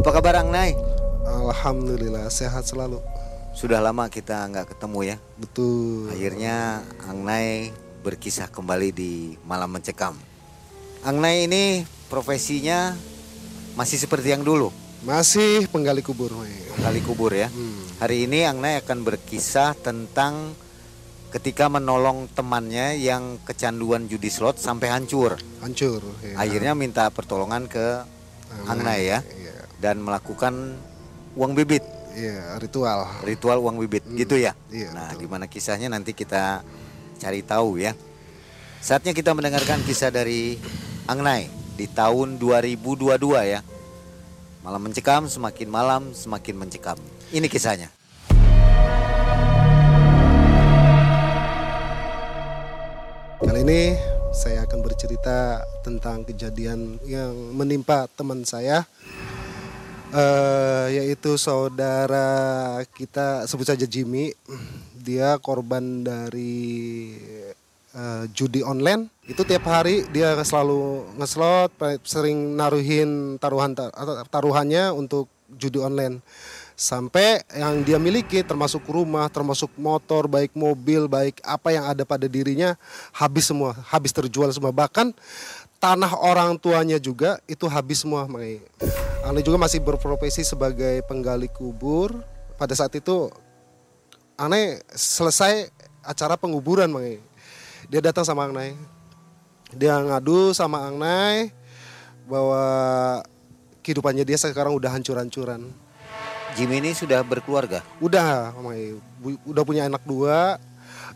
Apa 0.00 0.16
kabar 0.16 0.40
Ang 0.40 0.48
Nay? 0.48 0.72
Alhamdulillah 1.28 2.32
sehat 2.32 2.64
selalu. 2.64 3.04
Sudah 3.52 3.84
lama 3.84 4.08
kita 4.08 4.48
nggak 4.48 4.72
ketemu 4.72 5.12
ya. 5.12 5.16
Betul. 5.36 6.08
Akhirnya 6.08 6.80
Ang 7.04 7.28
Nay 7.28 7.68
berkisah 8.00 8.48
kembali 8.48 8.96
di 8.96 9.36
Malam 9.44 9.76
Mencekam. 9.76 10.16
Ang 11.04 11.20
Nay 11.20 11.44
ini 11.44 11.84
profesinya 12.08 12.96
masih 13.76 14.00
seperti 14.00 14.32
yang 14.32 14.40
dulu, 14.40 14.72
Masih 15.04 15.68
penggali 15.68 16.00
kubur. 16.00 16.32
Kali 16.80 17.04
kubur 17.04 17.36
ya. 17.36 17.52
Hmm. 17.52 17.84
Hari 18.00 18.24
ini 18.24 18.48
Ang 18.48 18.64
Nay 18.64 18.80
akan 18.80 19.04
berkisah 19.04 19.76
tentang 19.76 20.56
ketika 21.28 21.68
menolong 21.68 22.24
temannya 22.32 22.96
yang 22.96 23.36
kecanduan 23.44 24.08
judi 24.08 24.32
slot 24.32 24.56
sampai 24.56 24.96
hancur. 24.96 25.36
Hancur. 25.60 26.00
ya. 26.24 26.40
Akhirnya 26.40 26.72
minta 26.72 27.04
pertolongan 27.12 27.68
ke 27.68 28.00
Ang 28.64 28.80
Nay 28.80 29.04
ya 29.04 29.20
Iya. 29.20 29.59
Dan 29.80 29.98
melakukan 29.98 30.76
uang 31.34 31.52
bibit, 31.56 31.82
Iya, 32.12 32.60
ritual. 32.60 33.08
ritual 33.24 33.58
uang 33.64 33.80
bibit 33.80 34.04
gitu 34.12 34.36
ya. 34.36 34.52
Iya, 34.68 34.92
Nah, 34.92 35.10
betul. 35.16 35.26
gimana 35.26 35.44
kisahnya 35.48 35.88
nanti 35.88 36.12
kita 36.12 36.60
cari 37.16 37.40
tahu 37.40 37.80
ya. 37.80 37.96
Saatnya 38.80 39.12
kita 39.12 39.32
mendengarkan 39.32 39.80
kisah 39.84 40.12
dari 40.12 40.56
Ang 41.08 41.20
Nay 41.24 41.48
di 41.76 41.88
tahun 41.88 42.36
2022 42.36 43.44
ya. 43.44 43.60
Malam 44.60 44.92
mencekam, 44.92 45.24
semakin 45.24 45.68
malam 45.72 46.02
semakin 46.12 46.54
mencekam. 46.60 47.00
Ini 47.32 47.48
kisahnya. 47.48 47.88
Kali 53.40 53.60
ini 53.64 53.96
saya 54.30 54.68
akan 54.68 54.78
bercerita 54.84 55.64
tentang 55.80 56.22
kejadian 56.28 57.00
yang 57.08 57.32
menimpa 57.56 58.06
teman 58.12 58.44
saya. 58.44 58.84
Eh 60.10 60.86
yaitu 61.00 61.38
saudara 61.38 62.82
kita 62.94 63.46
sebut 63.46 63.66
saja 63.70 63.86
Jimmy. 63.86 64.34
Dia 65.00 65.40
korban 65.40 66.04
dari 66.04 67.16
eh, 67.94 68.24
judi 68.34 68.60
online. 68.60 69.08
Itu 69.24 69.46
tiap 69.46 69.64
hari 69.70 70.04
dia 70.10 70.36
selalu 70.42 71.06
ngeslot, 71.16 71.72
sering 72.02 72.58
naruhin 72.58 73.38
taruhan 73.38 73.72
taruhannya 74.28 74.92
untuk 74.92 75.30
judi 75.56 75.78
online. 75.80 76.20
Sampai 76.80 77.44
yang 77.52 77.84
dia 77.84 78.00
miliki 78.00 78.40
termasuk 78.40 78.80
rumah, 78.88 79.28
termasuk 79.28 79.68
motor, 79.76 80.24
baik 80.24 80.56
mobil, 80.56 81.12
baik 81.12 81.36
apa 81.44 81.76
yang 81.76 81.84
ada 81.84 82.08
pada 82.08 82.24
dirinya 82.24 82.72
habis 83.12 83.52
semua, 83.52 83.76
habis 83.92 84.16
terjual 84.16 84.48
semua. 84.48 84.72
Bahkan 84.72 85.12
tanah 85.80 86.12
orang 86.20 86.60
tuanya 86.60 87.00
juga 87.00 87.40
itu 87.48 87.64
habis 87.66 88.04
semua. 88.04 88.28
Mai. 88.28 88.60
Ane 89.24 89.40
juga 89.40 89.56
masih 89.56 89.80
berprofesi 89.80 90.44
sebagai 90.44 91.00
penggali 91.08 91.48
kubur. 91.48 92.20
Pada 92.60 92.76
saat 92.76 92.92
itu 92.92 93.32
Ane 94.36 94.84
selesai 94.92 95.72
acara 96.04 96.36
penguburan, 96.36 96.92
Mai. 96.92 97.18
Dia 97.88 98.04
datang 98.04 98.22
sama 98.22 98.44
Ang 98.46 98.54
Nay. 98.54 98.70
Dia 99.72 99.96
ngadu 99.98 100.52
sama 100.52 100.84
Ang 100.84 101.00
Nay 101.00 101.50
bahwa 102.28 102.62
kehidupannya 103.82 104.22
dia 104.22 104.36
sekarang 104.36 104.76
udah 104.76 104.92
hancur-hancuran. 104.92 105.66
Jimmy 106.54 106.82
ini 106.82 106.92
sudah 106.92 107.24
berkeluarga. 107.24 107.80
Udah. 107.98 108.52
Bu- 109.18 109.40
Udah 109.48 109.62
punya 109.64 109.88
anak 109.88 110.04
dua. 110.04 110.60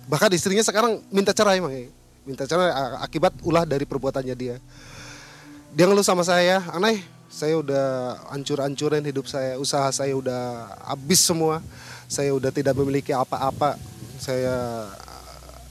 Bahkan 0.09 0.33
istrinya 0.33 0.65
sekarang 0.65 1.05
minta 1.12 1.37
cerai, 1.37 1.61
Mai. 1.61 1.92
Minta 2.25 2.48
cerai 2.48 2.72
akibat 3.05 3.36
ulah 3.44 3.69
dari 3.69 3.84
perbuatannya 3.84 4.33
dia. 4.33 4.56
Dia 5.77 5.84
ngeluh 5.84 6.06
sama 6.06 6.25
saya, 6.25 6.64
aneh, 6.72 7.05
saya 7.28 7.58
udah 7.61 8.17
hancur-hancurin 8.33 9.05
hidup 9.05 9.28
saya, 9.28 9.61
usaha 9.61 9.91
saya 9.92 10.17
udah 10.17 10.70
habis 10.89 11.20
semua. 11.20 11.61
Saya 12.08 12.33
udah 12.33 12.48
tidak 12.48 12.77
memiliki 12.80 13.12
apa-apa. 13.12 13.77
Saya 14.17 14.86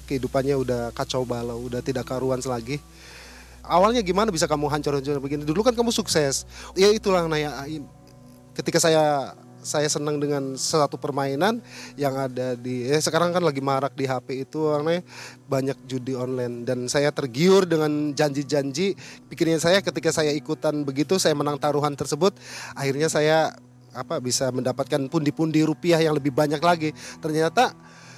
kehidupannya 0.05 0.53
udah 0.59 0.81
kacau 0.91 1.23
balau, 1.23 1.71
udah 1.71 1.79
tidak 1.79 2.05
karuan 2.05 2.37
lagi. 2.43 2.77
Awalnya 3.63 4.03
gimana 4.03 4.27
bisa 4.27 4.43
kamu 4.43 4.67
hancur-hancur 4.67 5.23
begini? 5.23 5.47
Dulu 5.47 5.63
kan 5.63 5.71
kamu 5.71 5.89
sukses. 5.89 6.43
Ya 6.75 6.91
itulah 6.91 7.23
Naya. 7.31 7.63
Ketika 8.53 8.77
saya 8.77 9.33
saya 9.63 9.87
senang 9.87 10.19
dengan 10.19 10.53
satu 10.59 10.99
permainan 10.99 11.63
yang 11.95 12.13
ada 12.19 12.53
di 12.53 12.85
eh, 12.85 12.99
sekarang 12.99 13.31
kan 13.31 13.41
lagi 13.41 13.63
marak 13.63 13.95
di 13.95 14.05
HP 14.05 14.45
itu 14.45 14.69
aneh 14.69 15.01
banyak 15.47 15.79
judi 15.87 16.13
online. 16.13 16.67
Dan 16.67 16.85
saya 16.91 17.09
tergiur 17.09 17.65
dengan 17.65 18.11
janji-janji. 18.11 18.93
Pikirnya 19.31 19.57
saya 19.57 19.79
ketika 19.79 20.11
saya 20.11 20.35
ikutan 20.35 20.83
begitu 20.83 21.15
saya 21.17 21.33
menang 21.33 21.55
taruhan 21.57 21.95
tersebut 21.95 22.35
akhirnya 22.75 23.07
saya 23.07 23.55
apa 23.93 24.17
bisa 24.19 24.49
mendapatkan 24.49 25.05
pundi-pundi 25.07 25.63
rupiah 25.63 26.03
yang 26.03 26.13
lebih 26.13 26.35
banyak 26.35 26.59
lagi. 26.59 26.91
Ternyata 27.23 27.71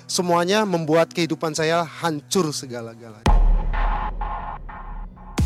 semuanya 0.10 0.66
membuat 0.66 1.14
kehidupan 1.14 1.54
saya 1.54 1.86
hancur 1.86 2.50
segala-galanya 2.50 3.35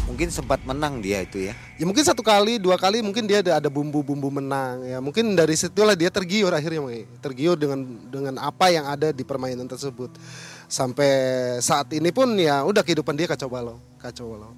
Mungkin 0.10 0.34
sempat 0.34 0.58
menang 0.66 1.06
dia 1.06 1.22
itu 1.22 1.38
ya. 1.38 1.54
Ya 1.78 1.86
mungkin 1.86 2.02
satu 2.02 2.26
kali, 2.26 2.58
dua 2.58 2.82
kali 2.82 3.06
mungkin 3.06 3.30
dia 3.30 3.46
ada 3.46 3.62
ada 3.62 3.70
bumbu-bumbu 3.70 4.34
menang 4.42 4.82
ya. 4.82 4.98
Mungkin 4.98 5.38
dari 5.38 5.54
situlah 5.54 5.94
dia 5.94 6.10
tergiur 6.10 6.50
akhirnya, 6.50 6.82
tergiur 7.22 7.54
dengan 7.54 7.86
dengan 8.10 8.42
apa 8.42 8.74
yang 8.74 8.90
ada 8.90 9.14
di 9.14 9.22
permainan 9.22 9.70
tersebut. 9.70 10.10
Sampai 10.66 11.14
saat 11.62 11.94
ini 11.94 12.10
pun 12.10 12.34
ya 12.42 12.66
udah 12.66 12.82
kehidupan 12.82 13.14
dia 13.14 13.30
kacau 13.30 13.54
balau, 13.54 13.78
kacau 14.02 14.34
balau. 14.34 14.58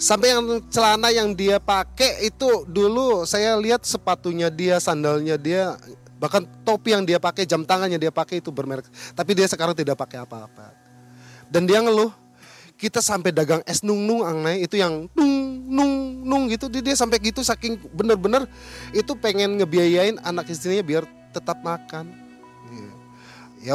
Sampai 0.00 0.32
yang 0.32 0.62
celana 0.72 1.12
yang 1.12 1.36
dia 1.36 1.60
pakai 1.60 2.24
itu 2.24 2.64
dulu 2.64 3.28
saya 3.28 3.60
lihat 3.60 3.84
sepatunya 3.84 4.48
dia, 4.48 4.80
sandalnya 4.80 5.34
dia, 5.34 5.74
bahkan 6.16 6.46
topi 6.64 6.94
yang 6.94 7.02
dia 7.02 7.18
pakai, 7.18 7.44
jam 7.44 7.66
tangannya 7.66 7.98
dia 7.98 8.14
pakai 8.14 8.40
itu 8.40 8.48
bermerek. 8.54 8.86
Tapi 9.12 9.30
dia 9.36 9.50
sekarang 9.50 9.74
tidak 9.74 9.98
pakai 9.98 10.22
apa-apa. 10.22 10.70
Dan 11.50 11.66
dia 11.66 11.82
ngeluh, 11.82 12.14
kita 12.78 13.02
sampai 13.02 13.34
dagang 13.34 13.58
es 13.66 13.82
nung 13.82 14.06
nung 14.06 14.22
angnai 14.22 14.62
itu 14.62 14.78
yang 14.78 15.10
nung 15.18 15.66
nung 15.66 15.92
nung 16.22 16.42
gitu 16.46 16.70
dia, 16.70 16.78
dia 16.78 16.94
sampai 16.94 17.18
gitu 17.18 17.42
saking 17.42 17.74
bener-bener 17.90 18.46
itu 18.94 19.18
pengen 19.18 19.58
ngebiayain 19.58 20.14
anak 20.22 20.46
istrinya 20.46 20.86
biar 20.86 21.02
tetap 21.34 21.58
makan 21.66 22.06
Iya. 22.70 22.92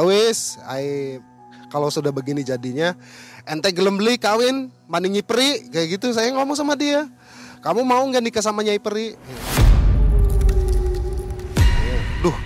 wis 0.08 0.56
ai 0.64 1.20
kalau 1.68 1.92
sudah 1.92 2.08
begini 2.16 2.40
jadinya 2.40 2.96
ente 3.44 3.68
gelem 3.76 4.00
beli 4.00 4.16
kawin 4.16 4.72
mani 4.88 5.12
nyipri 5.12 5.68
kayak 5.68 6.00
gitu 6.00 6.08
saya 6.16 6.32
ngomong 6.32 6.56
sama 6.56 6.72
dia 6.72 7.04
kamu 7.60 7.84
mau 7.84 8.00
nggak 8.08 8.24
nikah 8.24 8.40
sama 8.40 8.64
nyai 8.64 8.80
peri 8.80 9.20
Iya. 11.60 12.00
duh 12.24 12.36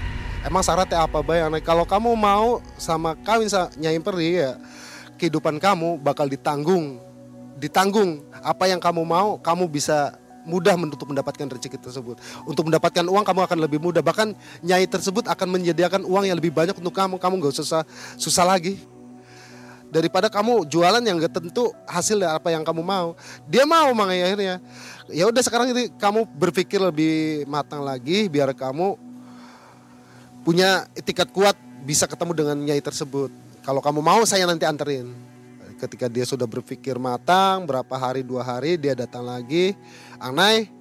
emang 0.42 0.66
syaratnya 0.66 1.06
apa 1.06 1.22
bay 1.22 1.38
Aneh? 1.38 1.62
kalau 1.62 1.86
kamu 1.86 2.18
mau 2.18 2.58
sama 2.82 3.14
kawin 3.22 3.46
sama 3.46 3.70
nyai 3.78 4.02
peri 4.02 4.42
ya 4.42 4.58
kehidupan 5.18 5.58
kamu 5.58 5.98
bakal 5.98 6.30
ditanggung 6.30 7.02
ditanggung 7.58 8.22
apa 8.38 8.70
yang 8.70 8.78
kamu 8.78 9.02
mau 9.02 9.34
kamu 9.42 9.66
bisa 9.66 10.14
mudah 10.48 10.72
untuk 10.80 11.04
mendapatkan 11.12 11.44
rezeki 11.44 11.76
tersebut. 11.76 12.16
Untuk 12.48 12.64
mendapatkan 12.64 13.04
uang 13.04 13.20
kamu 13.20 13.40
akan 13.44 13.58
lebih 13.60 13.76
mudah. 13.84 14.00
Bahkan 14.00 14.32
nyai 14.64 14.88
tersebut 14.88 15.28
akan 15.28 15.60
menyediakan 15.60 16.08
uang 16.08 16.24
yang 16.24 16.40
lebih 16.40 16.48
banyak 16.48 16.72
untuk 16.72 16.96
kamu. 16.96 17.20
Kamu 17.20 17.34
gak 17.44 17.52
usah 17.60 17.84
susah 18.16 18.48
lagi. 18.48 18.80
Daripada 19.92 20.32
kamu 20.32 20.64
jualan 20.64 21.04
yang 21.04 21.20
gak 21.20 21.36
tentu 21.36 21.68
hasil 21.84 22.16
dari 22.16 22.32
apa 22.32 22.48
yang 22.48 22.64
kamu 22.64 22.80
mau. 22.80 23.12
Dia 23.44 23.68
mau 23.68 23.92
makanya 23.92 24.32
akhirnya. 24.32 24.54
Ya 25.12 25.28
udah 25.28 25.42
sekarang 25.44 25.76
ini 25.76 25.92
kamu 26.00 26.24
berpikir 26.32 26.80
lebih 26.80 27.44
matang 27.44 27.84
lagi 27.84 28.32
biar 28.32 28.56
kamu 28.56 28.96
punya 30.48 30.88
etikat 30.96 31.28
kuat 31.28 31.56
bisa 31.84 32.08
ketemu 32.08 32.32
dengan 32.32 32.56
nyai 32.56 32.80
tersebut 32.80 33.47
kalau 33.68 33.84
kamu 33.84 34.00
mau 34.00 34.24
saya 34.24 34.48
nanti 34.48 34.64
anterin. 34.64 35.12
Ketika 35.76 36.08
dia 36.08 36.24
sudah 36.24 36.48
berpikir 36.48 36.96
matang 36.96 37.68
berapa 37.68 37.92
hari 38.00 38.24
dua 38.24 38.40
hari 38.40 38.80
dia 38.80 38.96
datang 38.96 39.28
lagi. 39.28 39.76
Anai 40.16 40.72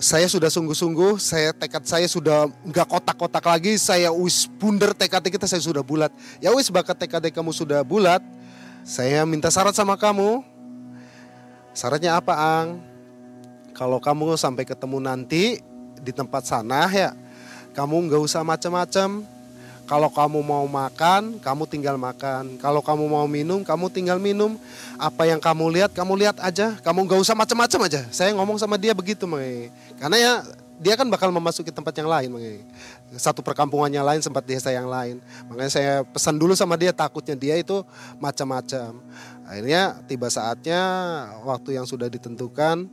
saya 0.00 0.24
sudah 0.24 0.48
sungguh-sungguh 0.48 1.20
saya 1.20 1.52
tekad 1.52 1.84
saya 1.84 2.08
sudah 2.08 2.48
nggak 2.64 2.88
kotak-kotak 2.88 3.44
lagi 3.44 3.76
saya 3.76 4.08
wis 4.16 4.48
bunder 4.48 4.96
tekad 4.96 5.28
kita 5.28 5.44
saya 5.44 5.60
sudah 5.60 5.84
bulat. 5.84 6.08
Ya 6.40 6.48
wis 6.56 6.72
bakat 6.72 6.96
tekad 6.96 7.20
kamu 7.20 7.52
sudah 7.52 7.84
bulat 7.84 8.24
saya 8.80 9.28
minta 9.28 9.52
syarat 9.52 9.76
sama 9.76 9.92
kamu. 10.00 10.40
Syaratnya 11.76 12.16
apa 12.16 12.32
Ang? 12.32 12.80
Kalau 13.76 14.00
kamu 14.00 14.40
sampai 14.40 14.64
ketemu 14.64 15.04
nanti 15.04 15.60
di 16.00 16.16
tempat 16.16 16.48
sana 16.48 16.88
ya 16.88 17.12
kamu 17.76 18.08
nggak 18.08 18.24
usah 18.24 18.40
macam-macam 18.40 19.39
kalau 19.90 20.06
kamu 20.06 20.38
mau 20.38 20.62
makan, 20.70 21.42
kamu 21.42 21.66
tinggal 21.66 21.98
makan. 21.98 22.54
Kalau 22.62 22.78
kamu 22.78 23.10
mau 23.10 23.26
minum, 23.26 23.66
kamu 23.66 23.90
tinggal 23.90 24.22
minum. 24.22 24.54
Apa 24.94 25.26
yang 25.26 25.42
kamu 25.42 25.66
lihat, 25.66 25.90
kamu 25.90 26.14
lihat 26.14 26.38
aja. 26.38 26.78
Kamu 26.78 27.10
nggak 27.10 27.18
usah 27.18 27.34
macam-macam 27.34 27.90
aja. 27.90 28.06
Saya 28.14 28.30
ngomong 28.38 28.54
sama 28.54 28.78
dia 28.78 28.94
begitu, 28.94 29.26
Mang. 29.26 29.42
Karena 29.98 30.14
ya 30.14 30.32
dia 30.78 30.94
kan 30.94 31.10
bakal 31.10 31.34
memasuki 31.34 31.74
tempat 31.74 31.90
yang 31.98 32.06
lain, 32.06 32.30
Mang. 32.30 32.62
Satu 33.18 33.42
perkampungan 33.42 33.90
yang 33.90 34.06
lain, 34.06 34.22
sempat 34.22 34.46
desa 34.46 34.70
yang 34.70 34.86
lain. 34.86 35.18
Makanya 35.50 35.72
saya 35.74 35.94
pesan 36.06 36.38
dulu 36.38 36.54
sama 36.54 36.78
dia, 36.78 36.94
takutnya 36.94 37.34
dia 37.34 37.58
itu 37.58 37.82
macam-macam. 38.22 38.94
Akhirnya 39.42 39.98
tiba 40.06 40.30
saatnya 40.30 40.78
waktu 41.42 41.74
yang 41.74 41.90
sudah 41.90 42.06
ditentukan, 42.06 42.86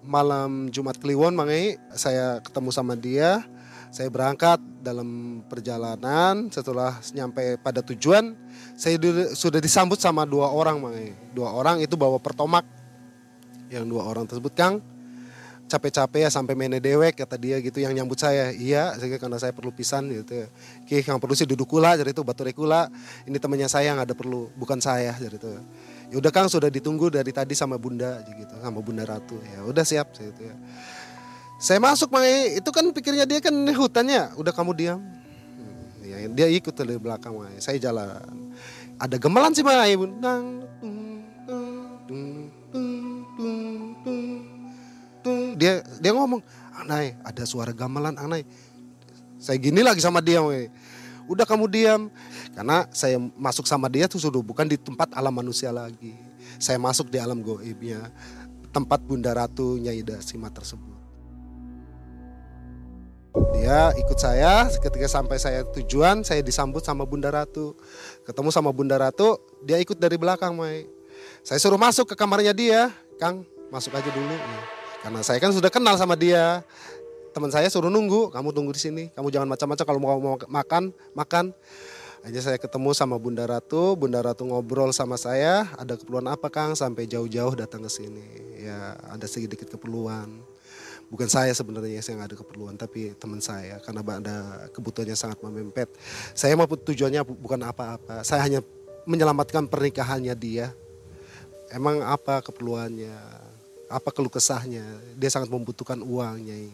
malam 0.00 0.72
Jumat 0.72 0.96
Kliwon 0.96 1.36
mangai 1.36 1.76
saya 1.92 2.40
ketemu 2.40 2.72
sama 2.72 2.96
dia 2.96 3.44
saya 3.92 4.08
berangkat 4.08 4.56
dalam 4.80 5.40
perjalanan 5.52 6.48
setelah 6.48 6.96
nyampe 7.12 7.60
pada 7.60 7.84
tujuan 7.84 8.32
saya 8.72 8.96
sudah 9.36 9.60
disambut 9.60 10.00
sama 10.00 10.24
dua 10.24 10.48
orang 10.48 10.80
mangai 10.80 11.12
dua 11.36 11.52
orang 11.52 11.84
itu 11.84 11.92
bawa 11.92 12.16
pertomak. 12.16 12.64
Yang 13.68 13.84
dua 13.88 14.04
orang 14.08 14.24
tersebut 14.24 14.52
Kang 14.56 14.80
capek-capek 15.68 16.28
ya 16.28 16.30
sampai 16.32 16.52
mene 16.52 16.76
dewek 16.76 17.24
kata 17.24 17.36
dia 17.36 17.60
gitu 17.60 17.84
yang 17.84 17.92
nyambut 17.92 18.16
saya. 18.16 18.48
Iya 18.52 18.96
sehingga 18.96 19.20
karena 19.20 19.36
saya 19.36 19.52
perlu 19.52 19.72
pisan 19.76 20.08
gitu. 20.08 20.48
Oke 20.84 21.04
yang 21.04 21.20
perlu 21.20 21.36
sih 21.36 21.44
duduk 21.44 21.68
kula 21.68 21.92
jadi 21.96 22.16
itu 22.16 22.24
batu 22.24 22.48
rekula 22.48 22.88
ini 23.28 23.36
temannya 23.36 23.68
saya 23.68 23.92
yang 23.92 24.00
ada 24.00 24.16
perlu 24.16 24.48
bukan 24.56 24.80
saya 24.80 25.12
jadi 25.20 25.36
itu. 25.36 25.52
Ya 26.12 26.16
udah 26.16 26.32
kang 26.32 26.48
sudah 26.48 26.72
ditunggu 26.72 27.12
dari 27.12 27.28
tadi 27.32 27.52
sama 27.52 27.76
bunda 27.76 28.24
gitu 28.24 28.56
sama 28.56 28.80
bunda 28.80 29.04
ratu. 29.04 29.36
Ya 29.52 29.68
udah 29.68 29.84
siap 29.84 30.16
gitu 30.16 30.48
ya 30.48 30.56
saya 31.62 31.78
masuk 31.78 32.10
Mai 32.10 32.58
itu 32.58 32.70
kan 32.74 32.82
pikirnya 32.90 33.22
dia 33.22 33.38
kan 33.38 33.54
hutannya. 33.54 34.34
Udah 34.34 34.50
kamu 34.50 34.74
diam. 34.74 34.98
Hmm, 34.98 36.02
ya, 36.02 36.26
dia 36.26 36.46
ikut 36.50 36.74
dari 36.74 36.98
belakang 36.98 37.38
Mai 37.38 37.62
saya 37.62 37.78
jalan. 37.78 38.50
Ada 38.98 39.14
gemelan 39.22 39.54
sih 39.54 39.62
Mai 39.62 39.94
bundang 39.94 40.66
dia 45.54 45.86
dia 46.02 46.10
ngomong 46.10 46.42
anai 46.74 47.14
ada 47.22 47.46
suara 47.46 47.70
gamelan 47.70 48.18
anai 48.18 48.42
saya 49.38 49.54
gini 49.62 49.86
lagi 49.86 50.02
sama 50.02 50.18
dia 50.18 50.42
we. 50.42 50.70
udah 51.30 51.46
kamu 51.46 51.66
diam. 51.70 52.10
Karena 52.54 52.86
saya 52.90 53.18
masuk 53.18 53.66
sama 53.66 53.86
dia 53.90 54.06
tuh 54.06 54.18
sudah 54.18 54.42
bukan 54.42 54.66
di 54.66 54.78
tempat 54.78 55.10
alam 55.14 55.34
manusia 55.34 55.70
lagi. 55.74 56.14
Saya 56.62 56.78
masuk 56.78 57.10
di 57.10 57.18
alam 57.18 57.42
goibnya. 57.42 58.10
Tempat 58.70 59.02
Bunda 59.02 59.34
Ratu 59.34 59.82
Nyai 59.82 60.02
Dasima 60.06 60.46
tersebut 60.50 60.91
dia 63.56 63.92
ikut 63.96 64.18
saya 64.20 64.68
ketika 64.68 65.08
sampai 65.08 65.40
saya 65.40 65.64
tujuan 65.72 66.20
saya 66.20 66.44
disambut 66.44 66.84
sama 66.84 67.08
Bunda 67.08 67.32
Ratu 67.32 67.72
ketemu 68.28 68.48
sama 68.52 68.70
Bunda 68.72 69.00
Ratu 69.00 69.40
dia 69.64 69.80
ikut 69.80 69.96
dari 69.96 70.20
belakang 70.20 70.52
Mai 70.52 70.84
saya 71.40 71.56
suruh 71.56 71.80
masuk 71.80 72.12
ke 72.12 72.14
kamarnya 72.14 72.52
dia 72.52 72.92
Kang 73.16 73.44
masuk 73.72 73.96
aja 73.96 74.10
dulu 74.12 74.36
karena 75.02 75.18
saya 75.26 75.42
kan 75.42 75.50
sudah 75.50 75.66
kenal 75.66 75.98
sama 75.98 76.14
dia. 76.14 76.62
Teman 77.34 77.50
saya 77.50 77.66
suruh 77.66 77.90
nunggu, 77.90 78.30
kamu 78.30 78.54
tunggu 78.54 78.70
di 78.70 78.78
sini. 78.80 79.04
Kamu 79.18 79.34
jangan 79.34 79.50
macam-macam 79.50 79.84
kalau 79.84 79.98
mau, 80.00 80.16
mau 80.22 80.36
makan, 80.38 80.94
makan. 81.10 81.50
Aja 82.22 82.38
saya 82.38 82.54
ketemu 82.54 82.94
sama 82.94 83.18
Bunda 83.18 83.42
Ratu, 83.42 83.98
Bunda 83.98 84.22
Ratu 84.22 84.46
ngobrol 84.46 84.94
sama 84.94 85.18
saya, 85.18 85.66
ada 85.74 85.98
keperluan 85.98 86.30
apa 86.30 86.46
Kang 86.54 86.78
sampai 86.78 87.10
jauh-jauh 87.10 87.58
datang 87.58 87.82
ke 87.82 87.90
sini. 87.90 88.22
Ya, 88.62 88.94
ada 89.10 89.26
sedikit 89.26 89.66
keperluan. 89.66 90.38
Bukan 91.12 91.28
saya 91.28 91.52
sebenarnya 91.52 92.00
yang 92.00 92.24
ada 92.24 92.32
keperluan, 92.32 92.72
tapi 92.80 93.12
teman 93.20 93.36
saya 93.44 93.76
karena 93.84 94.00
ada 94.00 94.36
kebutuhannya 94.72 95.12
sangat 95.12 95.44
memempet. 95.44 95.92
Saya 96.32 96.56
mau 96.56 96.64
tujuannya 96.64 97.20
bukan 97.20 97.60
apa-apa. 97.68 98.24
Saya 98.24 98.40
hanya 98.40 98.64
menyelamatkan 99.04 99.68
pernikahannya 99.68 100.32
dia. 100.32 100.72
Emang 101.68 102.00
apa 102.00 102.40
keperluannya? 102.40 103.12
apa 103.92 104.08
keluh 104.08 104.32
kesahnya 104.32 104.80
dia 105.12 105.28
sangat 105.28 105.52
membutuhkan 105.52 106.00
uangnya 106.00 106.72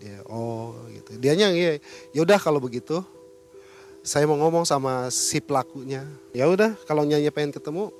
dia 0.00 0.24
oh 0.24 0.72
gitu 0.88 1.20
dia 1.20 1.36
ya 1.36 1.76
ya 2.16 2.20
udah 2.24 2.40
kalau 2.40 2.56
begitu 2.56 3.04
saya 4.00 4.24
mau 4.24 4.40
ngomong 4.40 4.64
sama 4.64 5.12
si 5.12 5.44
pelakunya 5.44 6.08
ya 6.32 6.48
udah 6.48 6.72
kalau 6.88 7.04
nyanyi 7.04 7.28
pengen 7.28 7.52
ketemu 7.52 7.92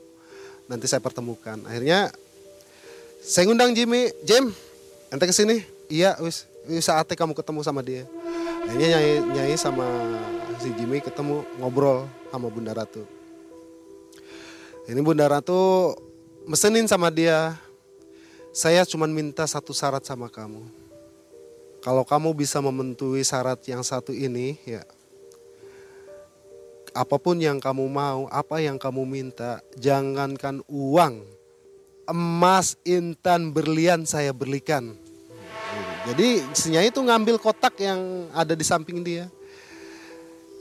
nanti 0.65 0.89
saya 0.89 1.05
pertemukan 1.05 1.61
akhirnya 1.69 2.09
saya 3.21 3.45
ngundang 3.45 3.77
Jimmy 3.77 4.09
Jim 4.25 4.49
ente 5.09 5.25
ke 5.25 5.35
sini 5.35 5.65
iya 5.89 6.17
wis. 6.21 6.45
Saatnya 6.85 7.17
kamu 7.17 7.33
ketemu 7.33 7.61
sama 7.65 7.81
dia. 7.81 8.05
Akhirnya 8.69 9.01
nyanyi 9.01 9.15
nyanyi 9.33 9.57
sama 9.57 9.87
si 10.61 10.69
Jimmy 10.77 11.01
ketemu 11.01 11.41
ngobrol 11.57 12.05
sama 12.29 12.53
Bunda 12.53 12.77
Ratu. 12.77 13.09
Ini 14.85 15.01
Bunda 15.01 15.25
Ratu 15.25 15.97
mesenin 16.45 16.85
sama 16.85 17.09
dia 17.09 17.57
saya 18.53 18.85
cuma 18.85 19.09
minta 19.09 19.47
satu 19.49 19.73
syarat 19.73 20.05
sama 20.05 20.29
kamu. 20.29 20.65
Kalau 21.79 22.03
kamu 22.03 22.35
bisa 22.35 22.59
memenuhi 22.59 23.23
syarat 23.23 23.63
yang 23.71 23.87
satu 23.87 24.11
ini, 24.11 24.59
ya 24.67 24.83
apa 26.91 27.17
pun 27.23 27.39
yang 27.39 27.63
kamu 27.63 27.87
mau, 27.87 28.27
apa 28.35 28.59
yang 28.59 28.75
kamu 28.75 29.07
minta, 29.07 29.63
jangankan 29.79 30.59
uang, 30.67 31.23
emas, 32.09 32.75
intan, 32.89 33.53
berlian 33.53 34.09
saya 34.09 34.33
belikan. 34.33 34.97
Jadi 36.09 36.41
Senyai 36.57 36.89
itu 36.89 37.05
ngambil 37.05 37.37
kotak 37.37 37.77
yang 37.85 38.33
ada 38.33 38.57
di 38.57 38.65
samping 38.65 39.05
dia. 39.05 39.29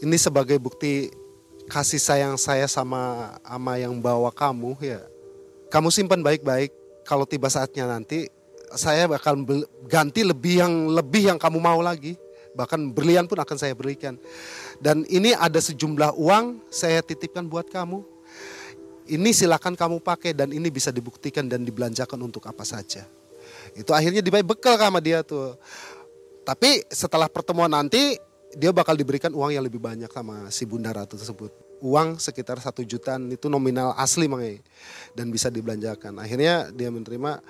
Ini 0.03 0.13
sebagai 0.19 0.59
bukti 0.59 1.07
kasih 1.71 2.03
sayang 2.03 2.35
saya 2.35 2.67
sama 2.67 3.33
ama 3.47 3.79
yang 3.79 3.95
bawa 3.97 4.29
kamu 4.29 4.75
ya. 4.83 4.99
Kamu 5.71 5.87
simpan 5.87 6.19
baik-baik 6.19 6.75
kalau 7.07 7.23
tiba 7.23 7.47
saatnya 7.47 7.87
nanti 7.87 8.27
saya 8.75 9.07
bakal 9.07 9.39
ganti 9.87 10.27
lebih 10.27 10.59
yang 10.59 10.73
lebih 10.91 11.31
yang 11.31 11.39
kamu 11.39 11.59
mau 11.63 11.79
lagi 11.79 12.19
bahkan 12.51 12.89
berlian 12.91 13.29
pun 13.29 13.39
akan 13.39 13.55
saya 13.55 13.71
berikan 13.77 14.17
dan 14.81 15.05
ini 15.07 15.31
ada 15.37 15.61
sejumlah 15.61 16.17
uang 16.17 16.59
saya 16.67 16.99
titipkan 17.05 17.45
buat 17.45 17.69
kamu 17.69 18.03
ini 19.07 19.31
silakan 19.31 19.73
kamu 19.73 20.03
pakai 20.03 20.35
dan 20.35 20.51
ini 20.51 20.67
bisa 20.67 20.91
dibuktikan 20.91 21.47
dan 21.47 21.63
dibelanjakan 21.63 22.19
untuk 22.19 22.43
apa 22.47 22.63
saja. 22.67 23.07
Itu 23.73 23.95
akhirnya 23.95 24.19
dibayar 24.19 24.43
bekal 24.43 24.75
sama 24.75 24.99
dia 24.99 25.23
tuh. 25.23 25.55
Tapi 26.43 26.87
setelah 26.87 27.27
pertemuan 27.27 27.71
nanti 27.71 28.15
dia 28.55 28.71
bakal 28.71 28.95
diberikan 28.95 29.31
uang 29.35 29.51
yang 29.51 29.63
lebih 29.63 29.79
banyak 29.79 30.07
sama 30.07 30.47
si 30.47 30.63
bunda 30.63 30.95
ratu 30.95 31.19
tersebut. 31.19 31.51
Uang 31.83 32.17
sekitar 32.17 32.57
satu 32.57 32.81
jutaan 32.81 33.29
itu 33.29 33.51
nominal 33.51 33.93
asli 33.99 34.25
mangai 34.25 34.63
dan 35.13 35.29
bisa 35.29 35.51
dibelanjakan. 35.51 36.17
Akhirnya 36.17 36.71
dia 36.73 36.89
menerima 36.89 37.43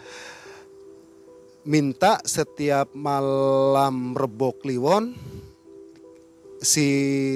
minta 1.67 2.19
setiap 2.23 2.91
malam 2.95 4.15
rebo 4.15 4.55
kliwon 4.55 5.15
si 6.63 6.87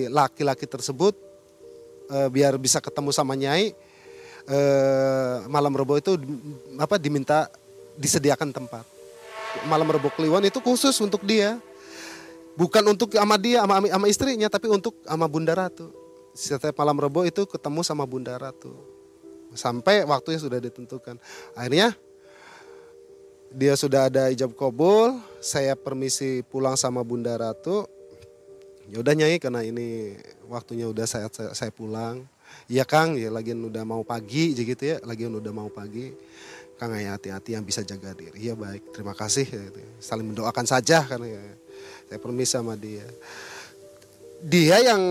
laki-laki 0.09 0.65
tersebut 0.65 1.13
e, 2.09 2.18
biar 2.31 2.56
bisa 2.57 2.79
ketemu 2.79 3.12
sama 3.13 3.35
nyai 3.35 3.75
e, 4.48 4.60
malam 5.50 5.74
rebo 5.74 5.98
itu 5.98 6.18
apa 6.80 6.96
diminta 6.98 7.50
disediakan 7.98 8.54
tempat. 8.54 8.86
Malam 9.68 9.90
rebo 9.92 10.08
kliwon 10.14 10.48
itu 10.48 10.64
khusus 10.64 10.96
untuk 11.04 11.22
dia. 11.28 11.60
Bukan 12.56 12.84
untuk 12.84 13.16
sama 13.16 13.40
dia 13.40 13.64
sama, 13.64 13.80
sama 13.80 14.07
istrinya 14.12 14.48
tapi 14.52 14.68
untuk 14.68 14.94
sama 15.07 15.26
Bunda 15.26 15.56
Ratu 15.56 16.02
setiap 16.31 16.76
malam 16.80 16.95
rebo 17.00 17.28
itu 17.28 17.44
ketemu 17.44 17.81
sama 17.83 18.07
Bunda 18.07 18.36
Ratu. 18.40 18.71
Sampai 19.52 20.07
waktunya 20.07 20.40
sudah 20.40 20.60
ditentukan. 20.64 21.19
Akhirnya 21.52 21.92
dia 23.52 23.76
sudah 23.76 24.07
ada 24.07 24.31
ijab 24.31 24.56
kabul, 24.56 25.19
saya 25.44 25.76
permisi 25.76 26.40
pulang 26.48 26.80
sama 26.80 27.04
Bunda 27.04 27.36
Ratu. 27.36 27.83
Ya 28.88 29.00
udah 29.04 29.14
nyai 29.16 29.40
karena 29.40 29.64
ini 29.64 30.19
waktunya 30.48 30.88
udah 30.88 31.04
saya, 31.07 31.28
saya 31.31 31.71
pulang. 31.71 32.24
Iya 32.72 32.88
Kang, 32.88 33.20
ya 33.20 33.28
lagi 33.28 33.52
udah 33.52 33.84
mau 33.84 34.02
pagi 34.02 34.56
gitu 34.56 34.80
ya, 34.80 34.98
lagi 35.04 35.28
udah 35.28 35.54
mau 35.54 35.68
pagi. 35.68 36.14
Kang 36.80 36.98
ya 36.98 37.14
hati-hati 37.14 37.54
yang 37.54 37.66
bisa 37.68 37.86
jaga 37.86 38.16
diri. 38.18 38.38
Iya 38.42 38.58
baik, 38.58 38.96
terima 38.96 39.14
kasih. 39.14 39.46
Gitu. 39.46 39.80
Saling 40.02 40.34
mendoakan 40.34 40.66
saja 40.66 41.06
karena 41.06 41.30
ya, 41.30 41.42
saya 42.10 42.20
permisi 42.20 42.52
sama 42.58 42.76
dia 42.76 43.06
dia 44.42 44.81
yang 44.81 45.02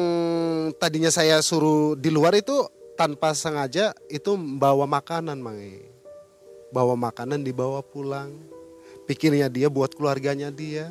tadinya 0.74 1.08
saya 1.08 1.38
suruh 1.38 1.94
di 1.94 2.10
luar 2.10 2.34
itu 2.34 2.66
tanpa 2.98 3.30
sengaja 3.30 3.94
itu 4.10 4.34
bawa 4.34 4.90
makanan 4.90 5.38
mangi 5.38 5.86
bawa 6.74 6.98
makanan 6.98 7.46
dibawa 7.46 7.78
pulang 7.78 8.34
pikirnya 9.06 9.46
dia 9.46 9.70
buat 9.70 9.94
keluarganya 9.94 10.50
dia 10.50 10.90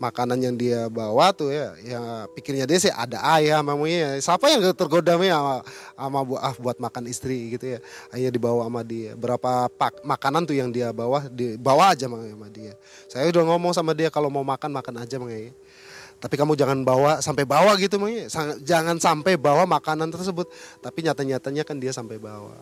makanan 0.00 0.40
yang 0.40 0.56
dia 0.56 0.88
bawa 0.88 1.28
tuh 1.36 1.52
ya 1.52 1.76
ya 1.84 2.00
pikirnya 2.32 2.64
dia 2.64 2.80
sih 2.80 2.88
ada 2.88 3.20
ayam 3.20 3.60
mamanya 3.60 4.16
siapa 4.16 4.48
yang 4.48 4.64
tergoda 4.72 5.20
sama, 5.20 5.60
sama 5.92 6.18
buat 6.24 6.40
ah, 6.40 6.54
buat 6.56 6.76
makan 6.80 7.04
istri 7.12 7.52
gitu 7.52 7.76
ya? 7.76 7.78
Hanya 8.08 8.32
dibawa 8.32 8.64
sama 8.64 8.80
dia. 8.80 9.12
Berapa 9.12 9.68
pak 9.68 10.00
makanan 10.00 10.48
tuh 10.48 10.56
yang 10.56 10.72
dia 10.72 10.88
bawa 10.96 11.28
dibawa 11.28 11.92
aja 11.92 12.08
sama 12.08 12.48
dia. 12.48 12.72
Saya 13.12 13.28
udah 13.28 13.44
ngomong 13.44 13.76
sama 13.76 13.92
dia 13.92 14.08
kalau 14.08 14.32
mau 14.32 14.40
makan 14.40 14.72
makan 14.72 15.04
aja 15.04 15.20
mangi 15.20 15.52
tapi 16.20 16.36
kamu 16.36 16.52
jangan 16.52 16.84
bawa 16.84 17.24
sampai 17.24 17.48
bawa 17.48 17.72
gitu 17.80 17.96
makanya 17.96 18.28
jangan 18.60 19.00
sampai 19.00 19.36
bawa 19.36 19.64
makanan 19.68 20.12
tersebut. 20.12 20.48
Tapi 20.80 21.04
nyata-nyatanya 21.04 21.64
kan 21.64 21.76
dia 21.80 21.92
sampai 21.92 22.16
bawa. 22.20 22.56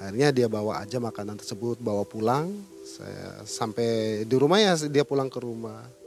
Akhirnya 0.00 0.32
dia 0.32 0.48
bawa 0.48 0.84
aja 0.84 0.96
makanan 0.96 1.36
tersebut 1.40 1.80
bawa 1.80 2.04
pulang. 2.08 2.48
Saya 2.88 3.44
sampai 3.44 4.24
di 4.24 4.36
rumah 4.40 4.56
ya 4.56 4.72
dia 4.88 5.04
pulang 5.04 5.28
ke 5.28 5.36
rumah 5.36 5.97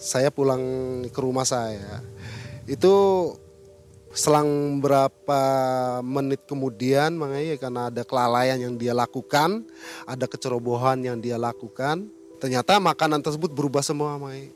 saya 0.00 0.32
pulang 0.32 0.62
ke 1.12 1.20
rumah 1.20 1.44
saya 1.44 2.00
itu 2.64 2.94
selang 4.12 4.80
berapa 4.84 5.40
menit 6.04 6.44
kemudian 6.44 7.16
makanya 7.16 7.56
karena 7.56 7.80
ada 7.88 8.02
kelalaian 8.04 8.60
yang 8.60 8.74
dia 8.76 8.92
lakukan, 8.92 9.64
ada 10.04 10.28
kecerobohan 10.28 11.00
yang 11.00 11.16
dia 11.16 11.40
lakukan, 11.40 12.12
ternyata 12.36 12.76
makanan 12.76 13.24
tersebut 13.24 13.48
berubah 13.56 13.80
semua 13.80 14.20
makanya. 14.20 14.52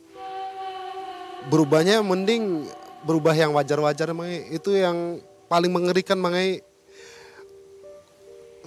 Berubahnya 1.48 2.04
mending 2.04 2.68
berubah 3.08 3.32
yang 3.32 3.56
wajar-wajar 3.56 4.12
makanya 4.12 4.40
itu 4.52 4.76
yang 4.76 5.24
paling 5.48 5.72
mengerikan 5.72 6.20
makanya 6.20 6.60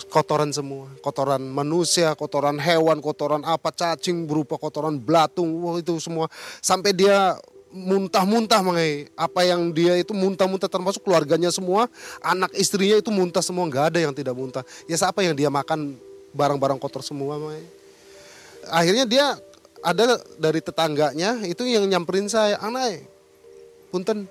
kotoran 0.08 0.53
semua, 0.56 0.88
kotoran 1.03 1.44
manusia, 1.44 2.15
kotoran 2.15 2.56
hewan, 2.56 3.03
kotoran 3.03 3.44
apa, 3.44 3.74
cacing 3.74 4.24
berupa 4.24 4.56
kotoran 4.56 4.96
belatung, 4.96 5.50
wah 5.60 5.75
itu 5.75 5.98
semua. 6.00 6.32
Sampai 6.63 6.96
dia 6.96 7.36
muntah-muntah 7.70 8.65
mengenai 8.65 9.13
apa 9.13 9.46
yang 9.46 9.70
dia 9.70 9.94
itu 10.01 10.10
muntah-muntah 10.10 10.65
termasuk 10.65 11.06
keluarganya 11.06 11.53
semua 11.53 11.86
anak 12.25 12.50
istrinya 12.58 12.98
itu 12.98 13.13
muntah 13.13 13.46
semua 13.46 13.70
nggak 13.70 13.94
ada 13.94 14.00
yang 14.01 14.13
tidak 14.13 14.34
muntah. 14.34 14.65
Ya 14.89 14.98
siapa 14.98 15.22
yang 15.22 15.38
dia 15.38 15.53
makan 15.53 15.94
barang-barang 16.34 16.82
kotor 16.82 17.06
semua 17.06 17.38
mengenai. 17.38 17.65
akhirnya 18.70 19.06
dia 19.08 19.25
ada 19.79 20.20
dari 20.36 20.60
tetangganya 20.60 21.41
itu 21.48 21.63
yang 21.63 21.88
nyamperin 21.88 22.27
saya 22.29 22.58
anai 22.60 23.06
punten. 23.94 24.25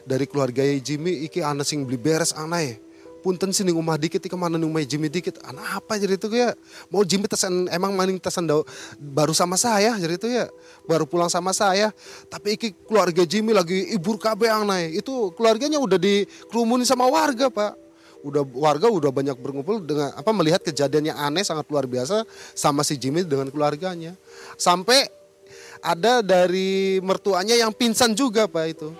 Dari 0.00 0.24
keluarga 0.24 0.64
Jimmy 0.64 1.28
iki 1.28 1.44
anak 1.44 1.68
sing 1.68 1.84
beli 1.84 2.00
beres 2.00 2.32
anai 2.32 2.80
punten 3.20 3.52
sini 3.52 3.70
rumah 3.70 4.00
dikit 4.00 4.24
ke 4.24 4.32
mana 4.32 4.56
rumah 4.56 4.80
Jimmy 4.82 5.12
dikit. 5.12 5.36
Anak 5.44 5.84
apa 5.84 6.00
jadi 6.00 6.16
itu 6.16 6.26
ya? 6.32 6.56
Mau 6.88 7.04
Jimmy 7.04 7.28
tesan 7.28 7.68
emang 7.68 7.92
maning 7.92 8.16
tesan 8.16 8.48
baru 8.96 9.36
sama 9.36 9.60
saya 9.60 9.94
jadi 10.00 10.14
itu 10.16 10.28
ya? 10.32 10.48
Baru 10.88 11.04
pulang 11.04 11.28
sama 11.28 11.52
saya. 11.52 11.92
Tapi 12.32 12.56
iki 12.56 12.72
keluarga 12.88 13.22
Jimmy 13.28 13.52
lagi 13.52 13.92
ibur 13.92 14.16
KB 14.16 14.48
yang 14.48 14.64
naik 14.64 15.04
itu 15.04 15.30
keluarganya 15.36 15.76
udah 15.76 16.00
dikerumunin 16.00 16.88
sama 16.88 17.04
warga 17.06 17.52
pak. 17.52 17.76
Udah 18.20 18.44
warga 18.56 18.88
udah 18.88 19.12
banyak 19.12 19.36
berkumpul 19.36 19.80
dengan 19.84 20.12
apa 20.12 20.30
melihat 20.32 20.60
kejadian 20.64 21.12
yang 21.12 21.18
aneh 21.20 21.44
sangat 21.44 21.64
luar 21.68 21.84
biasa 21.84 22.24
sama 22.56 22.80
si 22.80 22.96
Jimmy 22.96 23.24
dengan 23.24 23.52
keluarganya. 23.52 24.16
Sampai 24.56 25.08
ada 25.80 26.20
dari 26.20 27.00
mertuanya 27.00 27.56
yang 27.56 27.72
pingsan 27.72 28.12
juga 28.12 28.44
pak 28.48 28.66
itu 28.76 28.92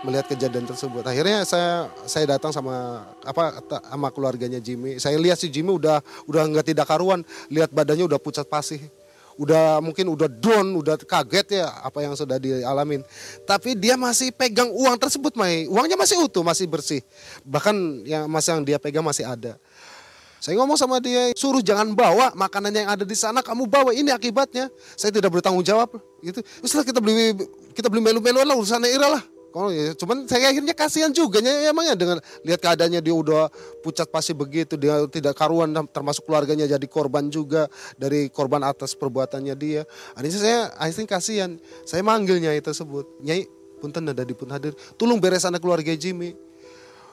melihat 0.00 0.32
kejadian 0.32 0.64
tersebut. 0.64 1.04
Akhirnya 1.04 1.44
saya 1.44 1.88
saya 2.08 2.36
datang 2.36 2.52
sama 2.52 3.04
apa 3.24 3.60
sama 3.84 4.08
keluarganya 4.08 4.60
Jimmy. 4.60 4.96
Saya 4.96 5.20
lihat 5.20 5.36
si 5.36 5.52
Jimmy 5.52 5.76
udah 5.76 6.00
udah 6.24 6.42
nggak 6.48 6.72
tidak 6.72 6.86
karuan, 6.88 7.20
lihat 7.52 7.68
badannya 7.72 8.08
udah 8.08 8.20
pucat 8.20 8.48
pasih. 8.48 8.80
Udah 9.40 9.80
mungkin 9.80 10.04
udah 10.12 10.28
down, 10.28 10.76
udah 10.76 11.00
kaget 11.00 11.64
ya 11.64 11.72
apa 11.80 12.04
yang 12.04 12.12
sudah 12.12 12.36
dialamin. 12.36 13.00
Tapi 13.48 13.72
dia 13.72 13.96
masih 13.96 14.36
pegang 14.36 14.68
uang 14.68 15.00
tersebut, 15.00 15.32
Mai. 15.32 15.64
Uangnya 15.64 15.96
masih 15.96 16.20
utuh, 16.20 16.44
masih 16.44 16.68
bersih. 16.68 17.00
Bahkan 17.48 18.04
yang 18.04 18.28
masih 18.28 18.60
yang 18.60 18.62
dia 18.68 18.76
pegang 18.76 19.00
masih 19.00 19.24
ada. 19.24 19.56
Saya 20.44 20.60
ngomong 20.60 20.76
sama 20.76 21.00
dia, 21.00 21.32
suruh 21.36 21.60
jangan 21.64 21.92
bawa 21.92 22.32
makanan 22.32 22.72
yang 22.72 22.88
ada 22.88 23.04
di 23.04 23.16
sana, 23.16 23.40
kamu 23.40 23.64
bawa 23.64 23.92
ini 23.96 24.12
akibatnya. 24.12 24.68
Saya 24.92 25.08
tidak 25.12 25.32
bertanggung 25.32 25.64
jawab 25.64 25.88
gitu. 26.20 26.44
Setelah 26.64 26.84
kita 26.84 27.00
beli 27.00 27.36
kita 27.72 27.88
beli 27.88 28.04
melu-melu 28.04 28.44
lah 28.44 28.56
urusannya 28.56 28.92
Ira 28.92 29.08
lah. 29.08 29.24
Kalau 29.50 29.74
ya, 29.74 29.90
cuman 29.98 30.30
saya 30.30 30.54
akhirnya 30.54 30.74
kasihan 30.78 31.10
juga 31.10 31.42
ya 31.42 31.74
emangnya 31.74 31.98
dengan 31.98 32.18
lihat 32.46 32.62
keadaannya 32.62 33.02
dia 33.02 33.14
udah 33.14 33.50
pucat 33.82 34.06
pasti 34.06 34.30
begitu, 34.30 34.78
dia 34.78 35.02
tidak 35.10 35.34
karuan 35.34 35.74
termasuk 35.90 36.22
keluarganya 36.22 36.70
jadi 36.70 36.86
korban 36.86 37.26
juga 37.26 37.66
dari 37.98 38.30
korban 38.30 38.62
atas 38.62 38.94
perbuatannya 38.94 39.54
dia. 39.58 39.82
Akhirnya 40.14 40.38
saya 40.38 40.58
akhirnya 40.78 41.06
kasihan. 41.10 41.50
Saya 41.82 42.06
manggilnya 42.06 42.54
itu 42.54 42.70
tersebut. 42.70 43.10
Nyai, 43.26 43.50
punten 43.82 44.06
ada 44.06 44.22
di 44.22 44.34
pun 44.38 44.46
hadir. 44.54 44.70
Tolong 44.94 45.18
beres 45.18 45.42
anak 45.42 45.58
keluarga 45.58 45.90
Jimmy. 45.98 46.38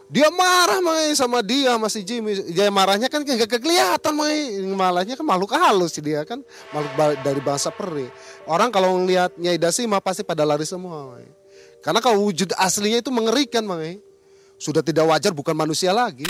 Dia 0.07 0.31
marah 0.31 0.79
mai 0.79 1.11
sama 1.19 1.43
dia 1.43 1.75
masih 1.75 1.99
Jimmy. 2.05 2.39
Dia 2.53 2.71
marahnya 2.71 3.11
kan 3.11 3.25
gak 3.27 3.59
kelihatan 3.59 4.13
mai. 4.15 4.61
Malahnya 4.63 5.19
kan 5.19 5.25
makhluk 5.25 5.51
halus 5.57 5.97
dia 5.99 6.23
kan 6.23 6.39
makhluk 6.71 6.93
dari 7.25 7.41
bangsa 7.43 7.73
peri. 7.73 8.07
Orang 8.47 8.71
kalau 8.71 8.95
ngelihat 9.01 9.35
Nyai 9.35 9.59
Dasima 9.59 9.99
pasti 9.99 10.23
pada 10.23 10.47
lari 10.47 10.63
semua. 10.63 11.17
Mai. 11.17 11.27
Karena 11.87 12.03
kalau 12.03 12.27
wujud 12.27 12.51
aslinya 12.59 12.99
itu 12.99 13.07
mengerikan, 13.15 13.63
Mang. 13.63 13.79
Sudah 14.59 14.83
tidak 14.83 15.07
wajar 15.07 15.31
bukan 15.31 15.55
manusia 15.55 15.95
lagi. 15.95 16.27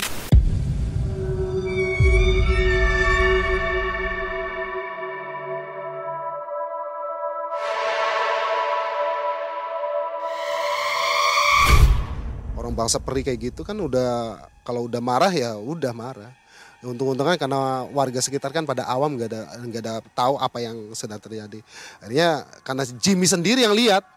Orang 12.53 12.77
bangsa 12.77 13.01
peri 13.01 13.25
kayak 13.25 13.49
gitu 13.49 13.65
kan 13.65 13.81
udah 13.81 14.37
kalau 14.61 14.85
udah 14.85 15.01
marah 15.01 15.33
ya 15.33 15.57
udah 15.57 15.89
marah. 15.89 16.37
Untung-untungnya 16.85 17.41
karena 17.41 17.81
warga 17.89 18.21
sekitar 18.21 18.53
kan 18.53 18.61
pada 18.61 18.85
awam 18.85 19.17
nggak 19.17 19.33
ada 19.33 19.41
nggak 19.57 19.81
ada 19.81 19.93
tahu 20.13 20.37
apa 20.37 20.61
yang 20.61 20.93
sedang 20.93 21.17
terjadi. 21.17 21.65
Akhirnya 21.97 22.45
karena 22.61 22.85
Jimmy 23.01 23.25
sendiri 23.25 23.65
yang 23.65 23.73
lihat 23.73 24.16